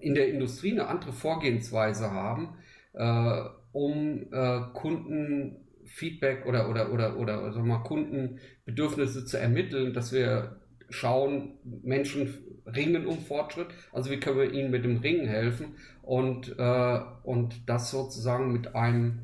in 0.00 0.14
der 0.14 0.28
Industrie 0.28 0.72
eine 0.72 0.88
andere 0.88 1.12
Vorgehensweise 1.12 2.10
haben, 2.10 2.56
äh, 2.92 3.42
um 3.72 4.26
äh, 4.32 4.60
Kundenfeedback 4.72 6.46
oder, 6.46 6.70
oder, 6.70 6.92
oder, 6.92 7.18
oder 7.18 7.52
sagen 7.52 7.68
mal, 7.68 7.82
Kundenbedürfnisse 7.82 9.24
zu 9.24 9.38
ermitteln, 9.38 9.92
dass 9.94 10.12
wir 10.12 10.60
schauen, 10.88 11.58
Menschen 11.82 12.34
ringen 12.66 13.06
um 13.06 13.18
Fortschritt, 13.18 13.68
also 13.92 14.10
wie 14.10 14.20
können 14.20 14.38
wir 14.38 14.52
ihnen 14.52 14.70
mit 14.70 14.84
dem 14.84 14.98
Ringen 14.98 15.26
helfen 15.26 15.76
und, 16.02 16.56
äh, 16.58 17.00
und 17.22 17.68
das 17.68 17.90
sozusagen 17.90 18.52
mit 18.52 18.74
einem 18.74 19.20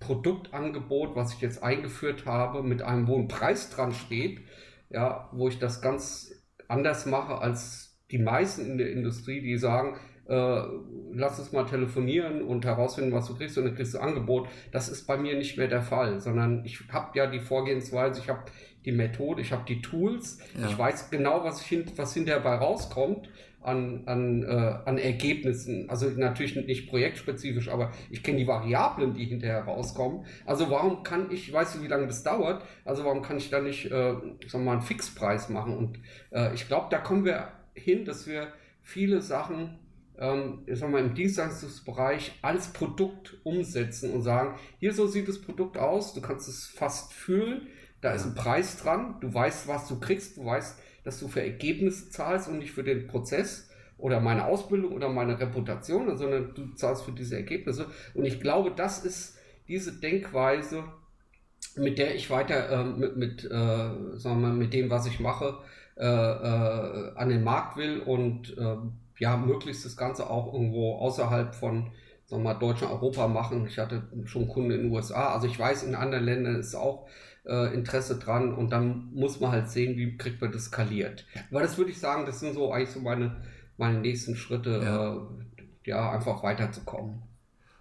Produktangebot, 0.00 1.14
was 1.14 1.34
ich 1.34 1.40
jetzt 1.40 1.62
eingeführt 1.62 2.24
habe, 2.26 2.62
mit 2.62 2.82
einem 2.82 3.06
hohen 3.06 3.28
Preis 3.28 3.70
dran 3.70 3.92
steht, 3.92 4.40
ja, 4.90 5.28
wo 5.32 5.48
ich 5.48 5.58
das 5.58 5.80
ganz 5.80 6.32
anders 6.68 7.06
mache 7.06 7.38
als 7.38 7.98
die 8.10 8.18
meisten 8.18 8.66
in 8.66 8.78
der 8.78 8.90
Industrie, 8.90 9.40
die 9.40 9.56
sagen, 9.56 9.96
äh, 10.28 10.62
lass 11.12 11.38
uns 11.38 11.52
mal 11.52 11.64
telefonieren 11.64 12.42
und 12.42 12.64
herausfinden, 12.64 13.12
was 13.12 13.26
du 13.26 13.36
kriegst 13.36 13.58
und 13.58 13.64
dann 13.64 13.74
kriegst 13.74 13.94
du 13.94 13.98
Angebot. 13.98 14.48
Das 14.72 14.88
ist 14.88 15.06
bei 15.06 15.16
mir 15.16 15.36
nicht 15.36 15.56
mehr 15.58 15.68
der 15.68 15.82
Fall, 15.82 16.20
sondern 16.20 16.64
ich 16.64 16.80
habe 16.92 17.18
ja 17.18 17.26
die 17.26 17.40
Vorgehensweise, 17.40 18.20
ich 18.20 18.28
habe 18.28 18.44
die 18.84 18.92
Methode, 18.92 19.42
ich 19.42 19.52
habe 19.52 19.64
die 19.66 19.82
Tools, 19.82 20.38
ja. 20.58 20.68
ich 20.68 20.78
weiß 20.78 21.10
genau, 21.10 21.44
was, 21.44 21.60
ich, 21.60 21.86
was 21.96 22.14
hinterher 22.14 22.40
bei 22.40 22.54
rauskommt 22.54 23.28
an, 23.62 24.02
an, 24.06 24.42
äh, 24.42 24.74
an 24.84 24.98
Ergebnissen. 24.98 25.88
Also 25.90 26.08
natürlich 26.10 26.56
nicht 26.56 26.88
projektspezifisch, 26.88 27.68
aber 27.68 27.92
ich 28.10 28.22
kenne 28.22 28.38
die 28.38 28.46
Variablen, 28.46 29.14
die 29.14 29.24
hinterher 29.24 29.64
rauskommen. 29.64 30.24
Also 30.46 30.70
warum 30.70 31.02
kann 31.02 31.30
ich, 31.30 31.52
weißt 31.52 31.76
du, 31.76 31.82
wie 31.82 31.88
lange 31.88 32.06
das 32.06 32.22
dauert, 32.22 32.64
also 32.84 33.04
warum 33.04 33.22
kann 33.22 33.36
ich 33.36 33.50
da 33.50 33.60
nicht, 33.60 33.86
äh, 33.86 33.90
sagen 33.90 34.40
wir 34.52 34.58
mal, 34.58 34.72
einen 34.72 34.82
Fixpreis 34.82 35.48
machen? 35.48 35.76
Und 35.76 35.98
äh, 36.30 36.54
ich 36.54 36.68
glaube, 36.68 36.86
da 36.90 36.98
kommen 36.98 37.24
wir 37.24 37.48
hin, 37.74 38.04
dass 38.04 38.26
wir 38.26 38.48
viele 38.82 39.20
Sachen 39.20 39.78
ähm, 40.20 40.60
ich 40.66 40.78
sag 40.78 40.90
mal, 40.90 41.00
im 41.00 41.14
Dienstleistungsbereich 41.14 42.38
als 42.42 42.68
Produkt 42.68 43.38
umsetzen 43.42 44.12
und 44.12 44.22
sagen, 44.22 44.58
hier 44.78 44.92
so 44.92 45.06
sieht 45.06 45.28
das 45.28 45.40
Produkt 45.40 45.78
aus, 45.78 46.14
du 46.14 46.20
kannst 46.20 46.46
es 46.46 46.66
fast 46.66 47.12
fühlen, 47.12 47.68
da 48.00 48.12
ist 48.12 48.26
ein 48.26 48.34
Preis 48.34 48.76
dran, 48.76 49.16
du 49.20 49.32
weißt, 49.32 49.66
was 49.66 49.88
du 49.88 49.98
kriegst, 49.98 50.36
du 50.36 50.44
weißt, 50.44 50.78
dass 51.04 51.18
du 51.20 51.28
für 51.28 51.42
Ergebnisse 51.42 52.10
zahlst 52.10 52.48
und 52.48 52.58
nicht 52.58 52.72
für 52.72 52.84
den 52.84 53.06
Prozess 53.06 53.70
oder 53.98 54.20
meine 54.20 54.46
Ausbildung 54.46 54.92
oder 54.92 55.08
meine 55.08 55.38
Reputation, 55.38 56.16
sondern 56.16 56.54
du 56.54 56.74
zahlst 56.74 57.04
für 57.04 57.12
diese 57.12 57.36
Ergebnisse. 57.36 57.86
Und 58.14 58.24
ich 58.24 58.40
glaube, 58.40 58.72
das 58.74 59.04
ist 59.04 59.38
diese 59.68 59.92
Denkweise, 59.92 60.84
mit 61.76 61.98
der 61.98 62.14
ich 62.14 62.30
weiter 62.30 62.70
äh, 62.70 62.84
mit, 62.84 63.16
mit, 63.16 63.44
äh, 63.44 63.48
sagen 63.48 64.40
wir, 64.40 64.52
mit 64.52 64.72
dem, 64.72 64.90
was 64.90 65.06
ich 65.06 65.20
mache, 65.20 65.58
äh, 65.96 66.04
äh, 66.04 67.12
an 67.14 67.28
den 67.28 67.44
Markt 67.44 67.76
will 67.76 68.00
und 68.00 68.56
äh, 68.56 68.76
ja, 69.18 69.36
möglichst 69.36 69.84
das 69.84 69.96
Ganze 69.96 70.30
auch 70.30 70.52
irgendwo 70.52 70.94
außerhalb 70.96 71.54
von 71.54 71.90
sagen 72.30 72.44
wir 72.44 72.54
Deutschland, 72.54 72.92
Europa 72.92 73.26
machen. 73.26 73.66
Ich 73.66 73.78
hatte 73.78 74.04
schon 74.24 74.48
Kunden 74.48 74.70
in 74.70 74.82
den 74.84 74.92
USA. 74.92 75.34
Also 75.34 75.48
ich 75.48 75.58
weiß, 75.58 75.82
in 75.82 75.96
anderen 75.96 76.24
Ländern 76.24 76.56
ist 76.56 76.74
auch 76.76 77.08
äh, 77.46 77.74
Interesse 77.74 78.18
dran 78.18 78.54
und 78.54 78.70
dann 78.70 79.10
muss 79.12 79.40
man 79.40 79.52
halt 79.52 79.70
sehen, 79.70 79.96
wie 79.96 80.16
kriegt 80.16 80.40
man 80.40 80.52
das 80.52 80.66
skaliert. 80.66 81.26
Aber 81.50 81.60
das 81.60 81.78
würde 81.78 81.90
ich 81.90 81.98
sagen, 81.98 82.26
das 82.26 82.40
sind 82.40 82.54
so 82.54 82.72
eigentlich 82.72 82.90
so 82.90 83.00
meine, 83.00 83.36
meine 83.76 84.00
nächsten 84.00 84.36
Schritte, 84.36 84.80
ja, 84.82 85.14
äh, 85.14 85.20
ja 85.84 86.10
einfach 86.12 86.42
weiterzukommen. 86.42 87.22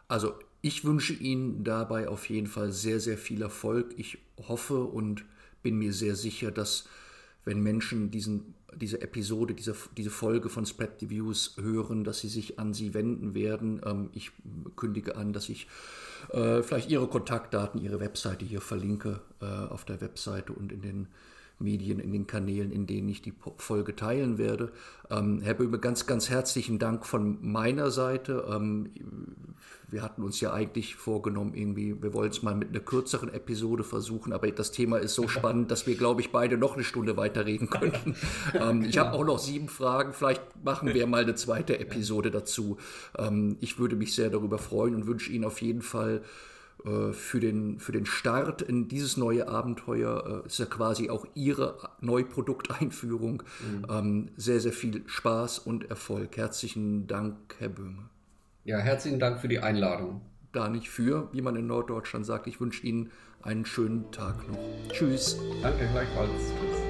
Also 0.07 0.33
ich 0.61 0.83
wünsche 0.83 1.13
Ihnen 1.13 1.63
dabei 1.63 2.07
auf 2.07 2.29
jeden 2.29 2.47
Fall 2.47 2.71
sehr, 2.71 2.99
sehr 2.99 3.17
viel 3.17 3.41
Erfolg. 3.41 3.93
Ich 3.97 4.17
hoffe 4.47 4.83
und 4.83 5.25
bin 5.61 5.77
mir 5.77 5.93
sehr 5.93 6.15
sicher, 6.15 6.51
dass 6.51 6.87
wenn 7.45 7.61
Menschen 7.61 8.11
diesen, 8.11 8.53
diese 8.75 9.01
Episode, 9.01 9.53
diese, 9.53 9.75
diese 9.97 10.09
Folge 10.09 10.49
von 10.49 10.65
Spread 10.65 10.99
the 10.99 11.09
Views 11.09 11.55
hören, 11.59 12.03
dass 12.03 12.19
sie 12.19 12.27
sich 12.27 12.59
an 12.59 12.73
Sie 12.73 12.93
wenden 12.93 13.33
werden. 13.33 13.81
Ähm, 13.85 14.09
ich 14.13 14.31
kündige 14.75 15.15
an, 15.15 15.33
dass 15.33 15.49
ich 15.49 15.67
vielleicht 16.63 16.89
Ihre 16.89 17.07
Kontaktdaten, 17.07 17.81
Ihre 17.81 17.99
Webseite 17.99 18.45
hier 18.45 18.61
verlinke 18.61 19.19
äh, 19.41 19.45
auf 19.45 19.85
der 19.85 20.01
Webseite 20.01 20.53
und 20.53 20.71
in 20.71 20.81
den 20.81 21.07
Medien, 21.59 21.99
in 21.99 22.11
den 22.11 22.27
Kanälen, 22.27 22.71
in 22.71 22.87
denen 22.87 23.09
ich 23.09 23.21
die 23.21 23.33
Folge 23.57 23.95
teilen 23.95 24.37
werde. 24.37 24.71
Ähm, 25.09 25.41
Herr 25.41 25.53
Böhme, 25.53 25.79
ganz, 25.79 26.07
ganz 26.07 26.29
herzlichen 26.29 26.79
Dank 26.79 27.05
von 27.05 27.37
meiner 27.41 27.91
Seite. 27.91 28.45
Ähm, 28.49 28.89
wir 29.91 30.03
hatten 30.03 30.23
uns 30.23 30.39
ja 30.39 30.53
eigentlich 30.53 30.95
vorgenommen, 30.95 31.53
irgendwie, 31.55 32.01
wir 32.01 32.13
wollen 32.13 32.29
es 32.29 32.43
mal 32.43 32.55
mit 32.55 32.69
einer 32.69 32.79
kürzeren 32.79 33.33
Episode 33.33 33.83
versuchen, 33.83 34.33
aber 34.33 34.51
das 34.51 34.71
Thema 34.71 34.97
ist 34.97 35.15
so 35.15 35.27
spannend, 35.27 35.71
dass 35.71 35.87
wir, 35.87 35.95
glaube 35.95 36.21
ich, 36.21 36.31
beide 36.31 36.57
noch 36.57 36.75
eine 36.75 36.83
Stunde 36.83 37.17
weiterreden 37.17 37.69
könnten. 37.69 38.15
ähm, 38.53 38.83
ich 38.83 38.97
habe 38.97 39.13
auch 39.13 39.25
noch 39.25 39.39
sieben 39.39 39.67
Fragen. 39.67 40.13
Vielleicht 40.13 40.43
machen 40.63 40.93
wir 40.93 41.07
mal 41.07 41.23
eine 41.23 41.35
zweite 41.35 41.79
Episode 41.79 42.31
dazu. 42.31 42.77
Ähm, 43.17 43.57
ich 43.61 43.79
würde 43.79 43.95
mich 43.95 44.13
sehr 44.13 44.29
darüber 44.29 44.57
freuen 44.57 44.95
und 44.95 45.07
wünsche 45.07 45.31
Ihnen 45.31 45.45
auf 45.45 45.61
jeden 45.61 45.81
Fall 45.81 46.21
für 47.13 47.39
den, 47.39 47.79
für 47.79 47.91
den 47.91 48.05
Start 48.05 48.61
in 48.61 48.87
dieses 48.87 49.17
neue 49.17 49.47
Abenteuer, 49.47 50.43
äh, 50.43 50.47
ist 50.47 50.59
ja 50.59 50.65
quasi 50.65 51.09
auch 51.09 51.25
Ihre 51.33 51.77
Neuprodukteinführung. 51.99 53.43
Mhm. 53.61 53.85
Ähm, 53.89 54.29
sehr, 54.37 54.59
sehr 54.59 54.73
viel 54.73 55.03
Spaß 55.05 55.59
und 55.59 55.89
Erfolg. 55.89 56.37
Herzlichen 56.37 57.07
Dank, 57.07 57.35
Herr 57.59 57.69
Böhme. 57.69 58.09
Ja, 58.63 58.77
herzlichen 58.77 59.19
Dank 59.19 59.39
für 59.39 59.47
die 59.47 59.59
Einladung. 59.59 60.21
Da 60.51 60.69
nicht 60.69 60.89
für, 60.89 61.29
wie 61.31 61.41
man 61.41 61.55
in 61.55 61.67
Norddeutschland 61.67 62.25
sagt. 62.25 62.47
Ich 62.47 62.59
wünsche 62.59 62.85
Ihnen 62.85 63.11
einen 63.41 63.65
schönen 63.65 64.11
Tag 64.11 64.47
noch. 64.47 64.57
Tschüss. 64.91 65.37
Danke 65.61 65.87
gleichfalls. 65.91 66.29
Tschüss. 66.31 66.88